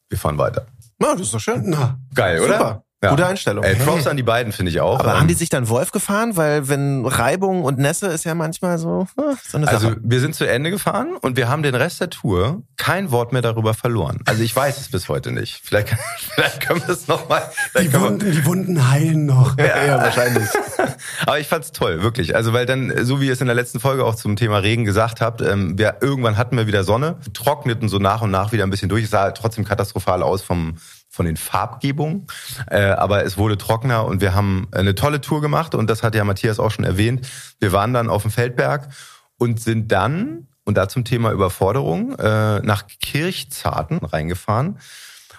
[0.10, 0.66] Wir fahren weiter.
[1.02, 1.64] Ja, das ist doch schön.
[1.66, 2.84] Na, Geil, oder?
[3.04, 3.10] Ja.
[3.10, 3.64] Gute Einstellung.
[3.64, 5.00] Ey, Props an die beiden, finde ich auch.
[5.00, 6.38] Aber Ähm, haben die sich dann Wolf gefahren?
[6.38, 9.98] Weil wenn Reibung und Nässe ist ja manchmal so, äh, so eine Also Sache.
[10.04, 13.42] wir sind zu Ende gefahren und wir haben den Rest der Tour kein Wort mehr
[13.42, 14.20] darüber verloren.
[14.28, 15.62] Also ich weiß es bis heute nicht.
[15.64, 15.90] Vielleicht,
[16.36, 17.42] vielleicht können wir es nochmal.
[17.80, 19.58] Die Wunden, die Wunden heilen noch.
[19.58, 20.48] Ja, ja, wahrscheinlich.
[21.26, 22.36] Aber ich fand's toll, wirklich.
[22.36, 24.86] Also weil dann, so wie ihr es in der letzten Folge auch zum Thema Regen
[24.86, 28.64] gesagt habt, ähm, wir, irgendwann hatten wir wieder Sonne, trockneten so nach und nach wieder
[28.64, 29.06] ein bisschen durch.
[29.06, 30.76] Es sah trotzdem katastrophal aus vom
[31.12, 32.26] von den Farbgebungen,
[32.68, 36.16] äh, aber es wurde trockener und wir haben eine tolle Tour gemacht und das hat
[36.16, 37.28] ja Matthias auch schon erwähnt.
[37.60, 38.88] Wir waren dann auf dem Feldberg
[39.38, 44.80] und sind dann, und da zum Thema Überforderung, äh, nach Kirchzarten reingefahren.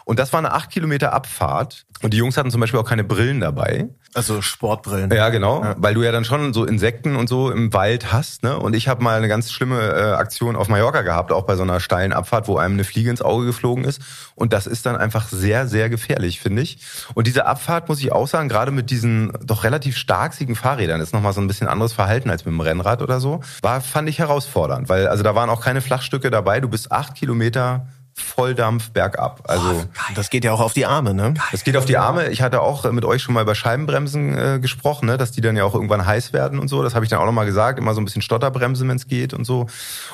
[0.04, 1.84] Und das war eine acht Kilometer Abfahrt.
[2.02, 3.88] Und die Jungs hatten zum Beispiel auch keine Brillen dabei.
[4.14, 5.10] Also Sportbrillen.
[5.10, 8.58] Ja, genau, weil du ja dann schon so Insekten und so im Wald hast, ne?
[8.58, 11.62] Und ich habe mal eine ganz schlimme äh, Aktion auf Mallorca gehabt, auch bei so
[11.62, 14.02] einer steilen Abfahrt, wo einem eine Fliege ins Auge geflogen ist.
[14.34, 16.78] Und das ist dann einfach sehr, sehr gefährlich, finde ich.
[17.14, 21.14] Und diese Abfahrt muss ich auch sagen, gerade mit diesen doch relativ starksigen Fahrrädern, ist
[21.14, 23.40] nochmal so ein bisschen anderes Verhalten als mit dem Rennrad oder so.
[23.62, 26.60] War, fand ich herausfordernd, weil also da waren auch keine Flachstücke dabei.
[26.60, 29.42] Du bist acht Kilometer Volldampf bergab.
[29.44, 31.35] Also Das geht ja auch auf die Arme, ne?
[31.53, 32.29] es geht auf die Arme.
[32.31, 35.16] Ich hatte auch mit euch schon mal über Scheibenbremsen äh, gesprochen, ne?
[35.18, 36.83] dass die dann ja auch irgendwann heiß werden und so.
[36.83, 37.79] Das habe ich dann auch nochmal gesagt.
[37.79, 39.66] Immer so ein bisschen Stotterbremse, wenn es geht und so.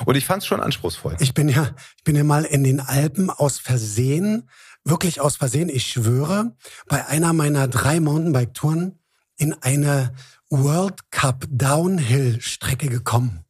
[0.05, 1.15] Und ich fand es schon anspruchsvoll.
[1.19, 4.49] Ich bin ja, ich bin ja mal in den Alpen aus Versehen,
[4.83, 6.53] wirklich aus Versehen, ich schwöre,
[6.87, 8.99] bei einer meiner drei Mountainbike-Touren
[9.37, 10.13] in eine
[10.49, 13.45] World Cup Downhill Strecke gekommen.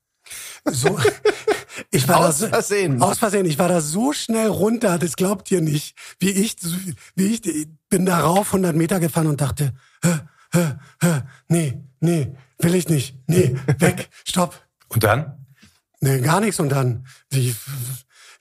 [0.66, 1.00] So,
[1.92, 3.02] ich war Aus da so, Versehen.
[3.02, 3.46] Aus Versehen.
[3.46, 5.96] Ich war da so schnell runter, das glaubt ihr nicht.
[6.20, 6.56] Wie ich,
[7.16, 10.20] wie ich, ich bin da rauf 100 Meter gefahren und dachte, hä,
[10.52, 14.62] hä, hä, nee, nee, will ich nicht, nee, weg, stopp.
[14.90, 15.46] Und dann?
[16.02, 17.56] Nee, gar nichts und dann, wie,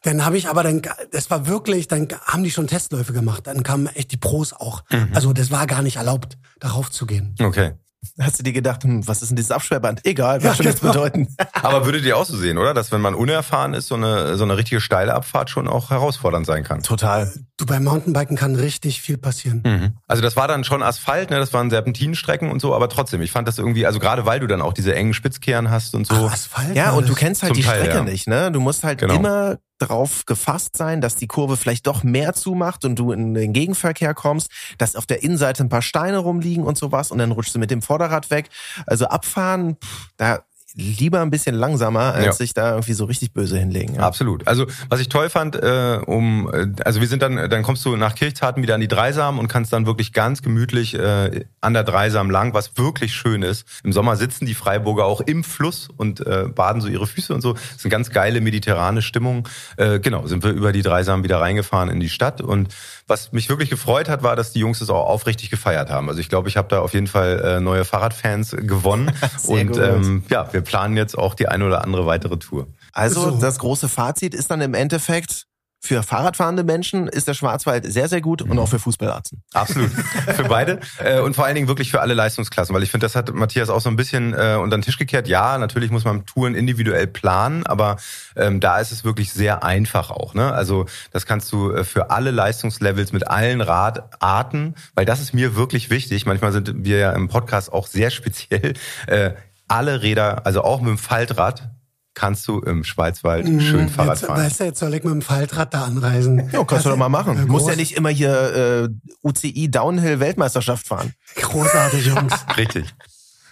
[0.03, 3.47] dann habe ich aber dann, das war wirklich, dann haben die schon Testläufe gemacht.
[3.49, 4.85] Dann kamen echt die Pros auch.
[5.13, 7.35] Also das war gar nicht erlaubt, darauf zu gehen.
[7.41, 7.73] Okay.
[8.21, 10.05] Hast du dir gedacht, hm, was ist denn dieses Absperrband?
[10.05, 10.93] Egal, wird Ja, schon nichts genau.
[10.93, 11.29] bedeuten.
[11.53, 12.73] Aber würdet ihr auch so sehen, oder?
[12.75, 16.47] Dass wenn man unerfahren ist, so eine, so eine richtige steile Abfahrt schon auch herausfordernd
[16.47, 16.83] sein kann.
[16.83, 17.33] Total.
[17.57, 19.95] Du beim Mountainbiken kann richtig viel passieren.
[20.07, 21.39] Also das war dann schon Asphalt, ne?
[21.39, 24.47] Das waren Serpentinenstrecken und so, aber trotzdem, ich fand das irgendwie, also gerade weil du
[24.47, 26.15] dann auch diese engen Spitzkehren hast und so.
[26.29, 26.77] Ach, Asphalt.
[26.77, 27.19] Ja, und du das.
[27.19, 28.05] kennst halt Zum die Teil, Strecke ja.
[28.05, 28.53] nicht, ne?
[28.53, 29.15] Du musst halt Genau.
[29.15, 33.53] immer drauf gefasst sein, dass die Kurve vielleicht doch mehr zumacht und du in den
[33.53, 37.55] Gegenverkehr kommst, dass auf der Innenseite ein paar Steine rumliegen und sowas und dann rutschst
[37.55, 38.49] du mit dem Vorderrad weg.
[38.87, 42.33] Also abfahren, pff, da lieber ein bisschen langsamer, als Ja.
[42.33, 43.95] sich da irgendwie so richtig böse hinlegen.
[43.97, 44.03] Ja.
[44.03, 44.47] Absolut.
[44.47, 47.97] Also was ich toll fand, äh, um, äh, also wir sind dann, dann kommst du
[47.97, 51.85] nach Kirchzarten wieder an die Dreisam und kannst dann wirklich ganz gemütlich äh, an der
[51.85, 53.67] Dreisam lang, was wirklich schön ist.
[53.83, 57.41] Im Sommer sitzen die Freiburger auch im Fluss und äh, baden so ihre Füße und
[57.41, 57.55] so.
[57.55, 59.49] Das ist eine ganz geile mediterrane Stimmung.
[59.79, 62.75] Äh, genau, sind wir über die Dreisam wieder reingefahren in die Stadt und
[63.07, 66.11] was mich wirklich gefreut hat, war, dass die Jungs es auch aufrichtig gefeiert haben.
[66.11, 69.69] Also ich glaube, ich habe da auf jeden Fall äh, neue Fahrradfans gewonnen Sehr und
[69.69, 69.79] gut.
[69.79, 72.67] ähm, ja, wir planen jetzt auch die eine oder andere weitere Tour.
[72.93, 73.41] Also So.
[73.41, 75.47] das große Fazit ist dann im Endeffekt,
[75.81, 79.45] für Fahrradfahrende Menschen ist der Schwarzwald sehr, sehr gut und auch für Fußballarzten.
[79.53, 79.93] Absolut.
[79.93, 80.81] Für beide.
[80.99, 82.75] Äh, und vor allen Dingen wirklich für alle Leistungsklassen.
[82.75, 85.29] Weil ich finde, das hat Matthias auch so ein bisschen äh, unter den Tisch gekehrt.
[85.29, 87.97] Ja, natürlich muss man Touren individuell planen, aber
[88.35, 90.35] ähm, da ist es wirklich sehr einfach auch.
[90.35, 90.53] Ne?
[90.53, 95.55] Also das kannst du äh, für alle Leistungslevels mit allen Radarten, weil das ist mir
[95.55, 96.27] wirklich wichtig.
[96.27, 98.75] Manchmal sind wir ja im Podcast auch sehr speziell.
[99.07, 99.31] Äh,
[99.69, 101.71] alle Räder, also auch mit dem Faltrad,
[102.15, 104.41] kannst du im Schwarzwald schön Fahrrad Jetzt, fahren.
[104.43, 106.51] weißt du, jetzt soll ich mit dem Faltrad da anreisen.
[106.53, 107.37] Ja, kannst du doch mal machen.
[107.37, 111.13] Du musst ja nicht immer hier äh, UCI Downhill Weltmeisterschaft fahren.
[111.37, 112.33] Großartig, Jungs.
[112.57, 112.93] Richtig.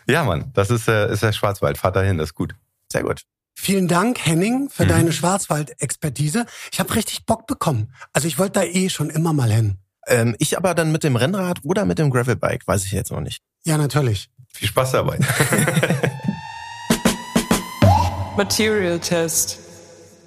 [0.08, 1.78] Ja, Mann, das ist, äh, ist der Schwarzwald.
[1.78, 2.54] Fahrt dahin, das ist gut.
[2.90, 3.22] Sehr gut.
[3.58, 4.88] Vielen Dank, Henning, für Mhm.
[4.88, 6.46] deine Schwarzwald-Expertise.
[6.72, 7.92] Ich habe richtig Bock bekommen.
[8.12, 9.78] Also ich wollte da eh schon immer mal hin.
[10.08, 13.20] Ähm, ich aber dann mit dem Rennrad oder mit dem Gravelbike, weiß ich jetzt noch
[13.20, 13.42] nicht.
[13.64, 14.28] Ja, natürlich.
[14.56, 15.18] Viel Spaß dabei.
[18.38, 19.58] Material Test.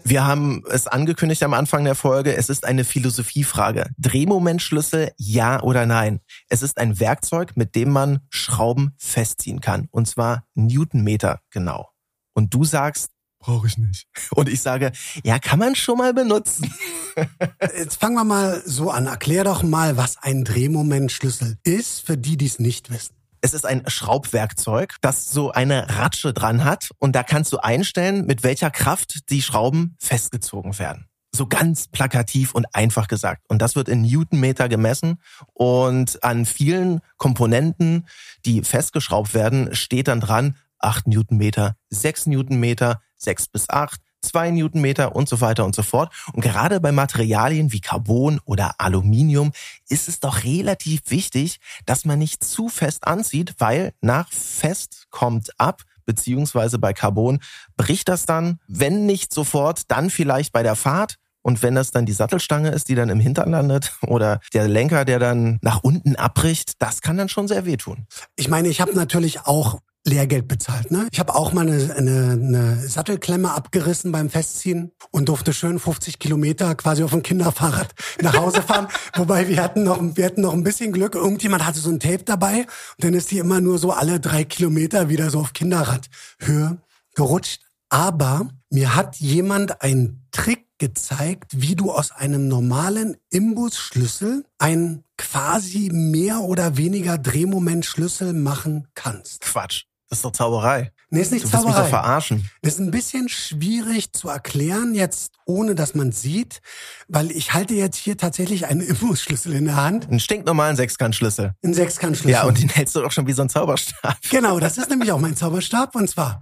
[0.04, 3.90] Wir haben es angekündigt am Anfang der Folge, es ist eine Philosophiefrage.
[3.98, 6.20] Drehmomentschlüssel, ja oder nein?
[6.48, 9.88] Es ist ein Werkzeug, mit dem man Schrauben festziehen kann.
[9.90, 11.90] Und zwar Newtonmeter genau.
[12.36, 14.06] Und du sagst, brauche ich nicht.
[14.36, 14.92] Und ich sage,
[15.24, 16.72] ja, kann man schon mal benutzen.
[17.76, 19.08] Jetzt fangen wir mal so an.
[19.08, 23.19] Erklär doch mal, was ein Drehmomentschlüssel ist, für die, die es nicht wissen.
[23.42, 28.26] Es ist ein Schraubwerkzeug, das so eine Ratsche dran hat und da kannst du einstellen,
[28.26, 31.08] mit welcher Kraft die Schrauben festgezogen werden.
[31.32, 33.44] So ganz plakativ und einfach gesagt.
[33.48, 35.22] Und das wird in Newtonmeter gemessen
[35.54, 38.08] und an vielen Komponenten,
[38.46, 45.16] die festgeschraubt werden, steht dann dran 8 Newtonmeter, 6 Newtonmeter, 6 bis 8, zwei Newtonmeter
[45.16, 46.14] und so weiter und so fort.
[46.34, 49.52] Und gerade bei Materialien wie Carbon oder Aluminium
[49.88, 55.50] ist es doch relativ wichtig, dass man nicht zu fest anzieht, weil nach fest kommt
[55.60, 57.40] ab, beziehungsweise bei Carbon
[57.78, 61.16] bricht das dann, wenn nicht sofort, dann vielleicht bei der Fahrt.
[61.42, 65.06] Und wenn das dann die Sattelstange ist, die dann im Hintern landet oder der Lenker,
[65.06, 68.08] der dann nach unten abbricht, das kann dann schon sehr wehtun.
[68.36, 70.92] Ich meine, ich habe natürlich auch Lehrgeld bezahlt.
[70.92, 71.08] Ne?
[71.12, 76.20] Ich habe auch mal eine, eine, eine Sattelklemme abgerissen beim Festziehen und durfte schön 50
[76.20, 78.88] Kilometer quasi auf dem Kinderfahrrad nach Hause fahren.
[79.16, 81.16] Wobei wir hatten noch, wir hatten noch ein bisschen Glück.
[81.16, 84.44] Irgendjemand hatte so ein Tape dabei und dann ist die immer nur so alle drei
[84.44, 86.78] Kilometer wieder so auf Kinderradhöhe
[87.16, 87.62] gerutscht.
[87.90, 95.90] Aber mir hat jemand einen Trick gezeigt, wie du aus einem normalen Imbusschlüssel ein quasi
[95.92, 99.42] mehr oder weniger Drehmomentschlüssel machen kannst.
[99.42, 99.89] Quatsch.
[100.10, 100.92] Das ist doch Zauberei.
[101.12, 101.70] Nee, ist nicht du Zauberei.
[101.70, 102.50] mich doch verarschen.
[102.64, 106.62] Das ist ein bisschen schwierig zu erklären, jetzt ohne dass man sieht,
[107.08, 110.08] weil ich halte jetzt hier tatsächlich einen Imbusschlüssel in der Hand.
[110.10, 111.54] Einen stinknormalen Sechskantschlüssel.
[111.64, 112.32] Einen Sechskantschlüssel.
[112.32, 114.18] Ja, und den hältst du doch schon wie so ein Zauberstab.
[114.30, 115.96] Genau, das ist nämlich auch mein Zauberstab.
[115.96, 116.42] Und zwar,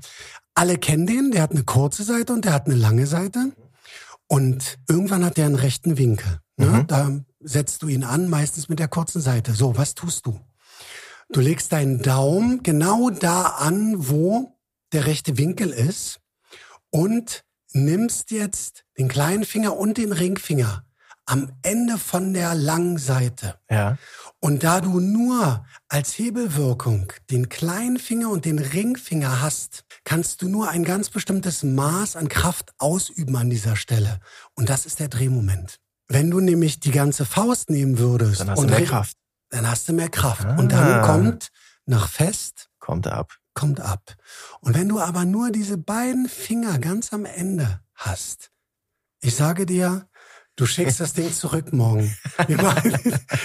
[0.53, 3.51] alle kennen den, der hat eine kurze Seite und der hat eine lange Seite.
[4.27, 6.39] Und irgendwann hat der einen rechten Winkel.
[6.57, 6.67] Ne?
[6.67, 6.87] Mhm.
[6.87, 9.53] Da setzt du ihn an, meistens mit der kurzen Seite.
[9.53, 10.39] So, was tust du?
[11.29, 14.57] Du legst deinen Daumen genau da an, wo
[14.93, 16.19] der rechte Winkel ist
[16.89, 20.83] und nimmst jetzt den kleinen Finger und den Ringfinger
[21.25, 23.59] am Ende von der langen Seite.
[23.69, 23.97] Ja.
[24.39, 30.47] Und da du nur als Hebelwirkung den kleinen Finger und den Ringfinger hast, kannst du
[30.47, 34.21] nur ein ganz bestimmtes Maß an Kraft ausüben an dieser Stelle.
[34.55, 35.79] Und das ist der Drehmoment.
[36.07, 39.17] Wenn du nämlich die ganze Faust nehmen würdest, Dann hast du und mehr ri- Kraft.
[39.49, 40.45] Dann hast du mehr Kraft.
[40.45, 40.55] Ah.
[40.57, 41.49] Und dann kommt
[41.85, 43.33] nach fest, Kommt ab.
[43.53, 44.15] kommt ab.
[44.61, 48.51] Und wenn du aber nur diese beiden Finger ganz am Ende hast,
[49.21, 50.07] ich sage dir,
[50.57, 52.15] du schickst das Ding zurück morgen.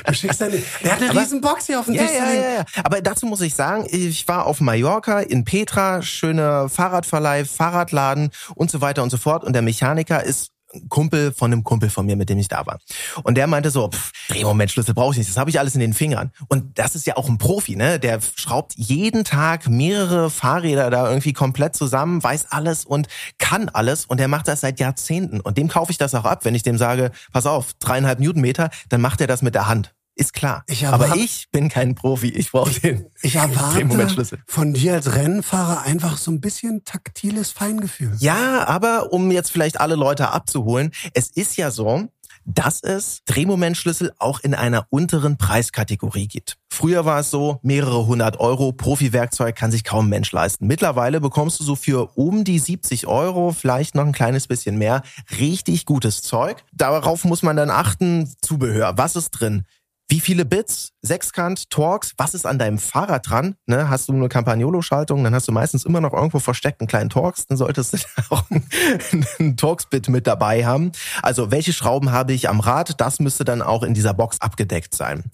[0.04, 2.16] Du schickst deine, der hat eine Aber- riesen Box hier auf dem Ja, Tisch.
[2.16, 2.64] ja, ja, ja.
[2.84, 8.70] Aber dazu muss ich sagen, ich war auf Mallorca in Petra, schöner Fahrradverleih, Fahrradladen und
[8.70, 9.44] so weiter und so fort.
[9.44, 10.50] Und der Mechaniker ist
[10.88, 12.78] Kumpel von einem Kumpel von mir, mit dem ich da war.
[13.22, 15.94] Und der meinte so, pff, Drehmomentschlüssel brauche ich nicht, das habe ich alles in den
[15.94, 16.32] Fingern.
[16.48, 17.98] Und das ist ja auch ein Profi, ne?
[17.98, 23.08] Der schraubt jeden Tag mehrere Fahrräder da irgendwie komplett zusammen, weiß alles und
[23.38, 24.06] kann alles.
[24.06, 25.40] Und der macht das seit Jahrzehnten.
[25.40, 28.70] Und dem kaufe ich das auch ab, wenn ich dem sage, pass auf, dreieinhalb Newtonmeter,
[28.88, 29.94] dann macht er das mit der Hand.
[30.14, 30.62] Ist klar.
[30.66, 32.29] Ich erwarte- Aber ich bin kein Profi.
[32.29, 33.07] Ich brauche den.
[33.22, 38.14] Ich erwarte von dir als Rennfahrer einfach so ein bisschen taktiles Feingefühl.
[38.18, 42.09] Ja, aber um jetzt vielleicht alle Leute abzuholen, es ist ja so,
[42.44, 46.57] dass es Drehmomentschlüssel auch in einer unteren Preiskategorie gibt.
[46.72, 50.66] Früher war es so, mehrere hundert Euro, Profi-Werkzeug kann sich kaum ein Mensch leisten.
[50.66, 55.03] Mittlerweile bekommst du so für um die 70 Euro, vielleicht noch ein kleines bisschen mehr,
[55.38, 56.64] richtig gutes Zeug.
[56.72, 59.64] Darauf muss man dann achten, Zubehör, was ist drin?
[60.08, 63.56] Wie viele Bits, Sechskant, Torx, was ist an deinem Fahrrad dran?
[63.66, 67.08] Ne, hast du eine Campagnolo-Schaltung, dann hast du meistens immer noch irgendwo versteckt einen kleinen
[67.08, 70.92] Torx, dann solltest du da auch einen, Torx-Bit mit dabei haben.
[71.22, 73.00] Also welche Schrauben habe ich am Rad?
[73.00, 75.24] Das müsste dann auch in dieser Box abgedeckt sein.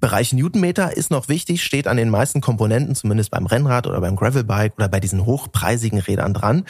[0.00, 4.16] Bereich Newtonmeter ist noch wichtig, steht an den meisten Komponenten, zumindest beim Rennrad oder beim
[4.16, 6.64] Gravelbike oder bei diesen hochpreisigen Rädern dran.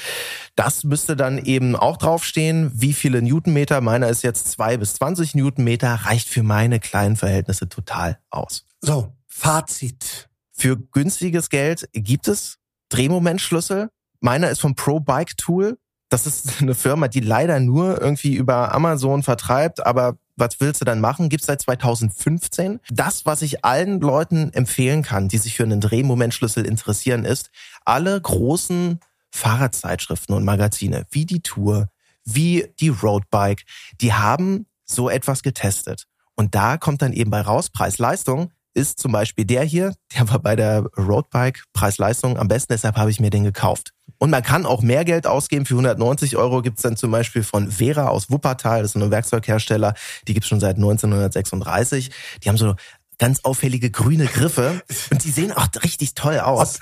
[0.56, 3.80] Das müsste dann eben auch draufstehen, wie viele Newtonmeter.
[3.80, 8.64] Meiner ist jetzt zwei bis 20 Newtonmeter, reicht für meine kleinen Verhältnisse total aus.
[8.80, 10.28] So, Fazit.
[10.52, 12.58] Für günstiges Geld gibt es
[12.90, 13.90] Drehmomentschlüssel.
[14.20, 15.78] Meiner ist vom Pro Bike Tool.
[16.10, 20.84] Das ist eine Firma, die leider nur irgendwie über Amazon vertreibt, aber was willst du
[20.84, 21.28] dann machen?
[21.28, 22.80] Gibt's seit 2015.
[22.90, 27.50] Das, was ich allen Leuten empfehlen kann, die sich für einen Drehmomentschlüssel interessieren, ist,
[27.84, 29.00] alle großen
[29.30, 31.88] Fahrradzeitschriften und Magazine, wie die Tour,
[32.24, 33.64] wie die Roadbike,
[34.00, 36.06] die haben so etwas getestet.
[36.34, 40.38] Und da kommt dann eben bei raus, Preis-Leistung ist zum Beispiel der hier, der war
[40.38, 43.90] bei der Roadbike Preis-Leistung am besten, deshalb habe ich mir den gekauft.
[44.18, 45.64] Und man kann auch mehr Geld ausgeben.
[45.64, 49.94] Für 190 Euro gibt's dann zum Beispiel von Vera aus Wuppertal, das ist ein Werkzeughersteller,
[50.28, 52.10] die gibt's schon seit 1936.
[52.42, 52.74] Die haben so
[53.20, 56.80] ganz auffällige grüne Griffe und die sehen auch richtig toll aus.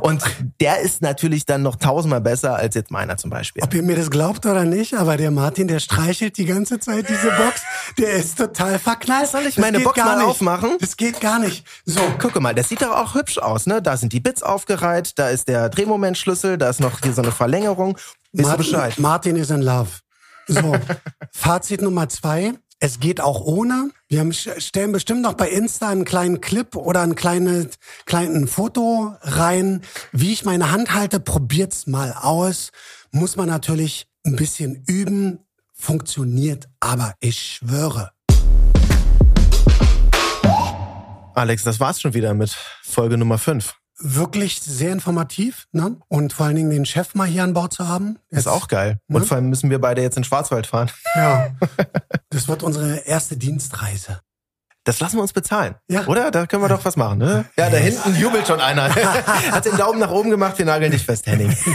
[0.00, 0.22] Und
[0.60, 3.64] der ist natürlich dann noch tausendmal besser als jetzt meiner zum Beispiel.
[3.64, 7.08] Ob ihr mir das glaubt oder nicht, aber der Martin, der streichelt die ganze Zeit
[7.08, 7.62] diese Box.
[7.98, 9.28] Der ist total verknallt.
[9.28, 10.26] Soll ich Das meine Box mal nicht.
[10.26, 10.76] aufmachen?
[10.78, 11.66] Das geht gar nicht.
[11.84, 13.82] So, Guck mal, das sieht doch auch hübsch aus, ne?
[13.82, 17.32] Da sind die Bits aufgereiht, da ist der Drehmomentschlüssel, da ist noch hier so eine
[17.32, 17.98] Verlängerung.
[18.32, 18.98] Martin, Bescheid?
[18.98, 19.88] Martin ist in love.
[20.46, 20.76] So,
[21.32, 22.52] Fazit Nummer zwei.
[22.84, 23.92] Es geht auch ohne.
[24.08, 29.16] Wir haben, stellen bestimmt noch bei Insta einen kleinen Clip oder ein kleines, kleinen Foto
[29.22, 29.80] rein,
[30.12, 31.18] wie ich meine Hand halte.
[31.18, 32.72] Probiert's mal aus.
[33.10, 35.38] Muss man natürlich ein bisschen üben.
[35.72, 38.10] Funktioniert, aber ich schwöre.
[41.34, 43.74] Alex, das war's schon wieder mit Folge Nummer 5.
[43.98, 45.96] Wirklich sehr informativ, ne?
[46.08, 48.18] Und vor allen Dingen den Chef mal hier an Bord zu haben.
[48.30, 48.98] Ist auch geil.
[49.08, 49.26] Und Ne?
[49.26, 50.90] vor allem müssen wir beide jetzt in den Schwarzwald fahren.
[51.14, 51.50] Ja.
[52.30, 54.18] Das wird unsere erste Dienstreise.
[54.84, 55.76] Das lassen wir uns bezahlen.
[55.88, 56.06] Ja.
[56.06, 56.30] Oder?
[56.30, 57.46] Da können wir doch was machen, ne?
[57.56, 58.94] Ja, da hinten jubelt schon einer.
[59.50, 61.56] Hat den Daumen nach oben gemacht, wir nageln dich fest, Henning.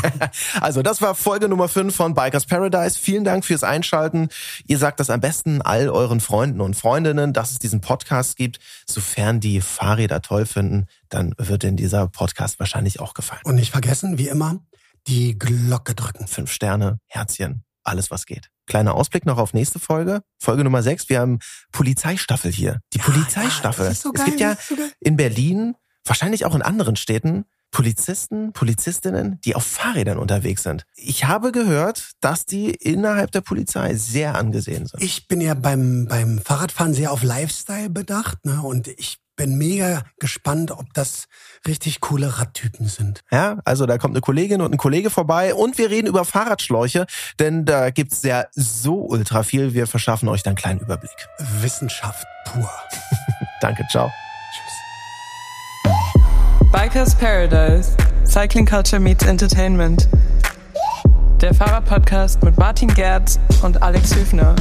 [0.62, 2.98] Also, das war Folge Nummer 5 von Bikers Paradise.
[3.00, 4.30] Vielen Dank fürs Einschalten.
[4.66, 8.60] Ihr sagt das am besten all euren Freunden und Freundinnen, dass es diesen Podcast gibt.
[8.88, 13.42] Sofern die Fahrräder toll finden, dann wird Ihnen dieser Podcast wahrscheinlich auch gefallen.
[13.44, 14.60] Und nicht vergessen, wie immer,
[15.08, 16.28] die Glocke drücken.
[16.28, 18.50] Fünf Sterne, Herzchen, alles was geht.
[18.68, 20.22] Kleiner Ausblick noch auf nächste Folge.
[20.40, 21.10] Folge Nummer 6.
[21.10, 21.40] Wir haben
[21.72, 22.80] Polizeistaffel hier.
[22.94, 23.86] Die Polizeistaffel.
[23.86, 25.76] ja, das ist so es geil, gibt ja so in Berlin,
[26.06, 30.86] wahrscheinlich auch in anderen Städten, Polizisten, Polizistinnen, die auf Fahrrädern unterwegs sind.
[30.96, 35.04] Ich habe gehört, dass die innerhalb der Polizei sehr angesehen sind.
[35.04, 38.62] Ich bin ja beim, beim Fahrradfahren sehr auf Lifestyle bedacht, ne?
[38.64, 41.30] Und ich bin mega gespannt, ob das
[41.66, 43.22] richtig coole Radtypen sind.
[43.32, 47.08] Ja, also da kommt eine Kollegin und ein Kollege vorbei und wir reden über Fahrradschläuche,
[47.40, 49.74] denn da gibt's ja so ultra viel.
[49.74, 51.30] Wir verschaffen euch dann einen kleinen Überblick.
[51.62, 52.70] Wissenschaft pur.
[53.62, 54.12] Danke, ciao.
[56.74, 57.96] Bikers Paradise.
[58.26, 60.10] Cycling Culture meets Entertainment.
[61.40, 64.54] Der Fahrerpodcast mit Martin Gerz und Alex Hüfner.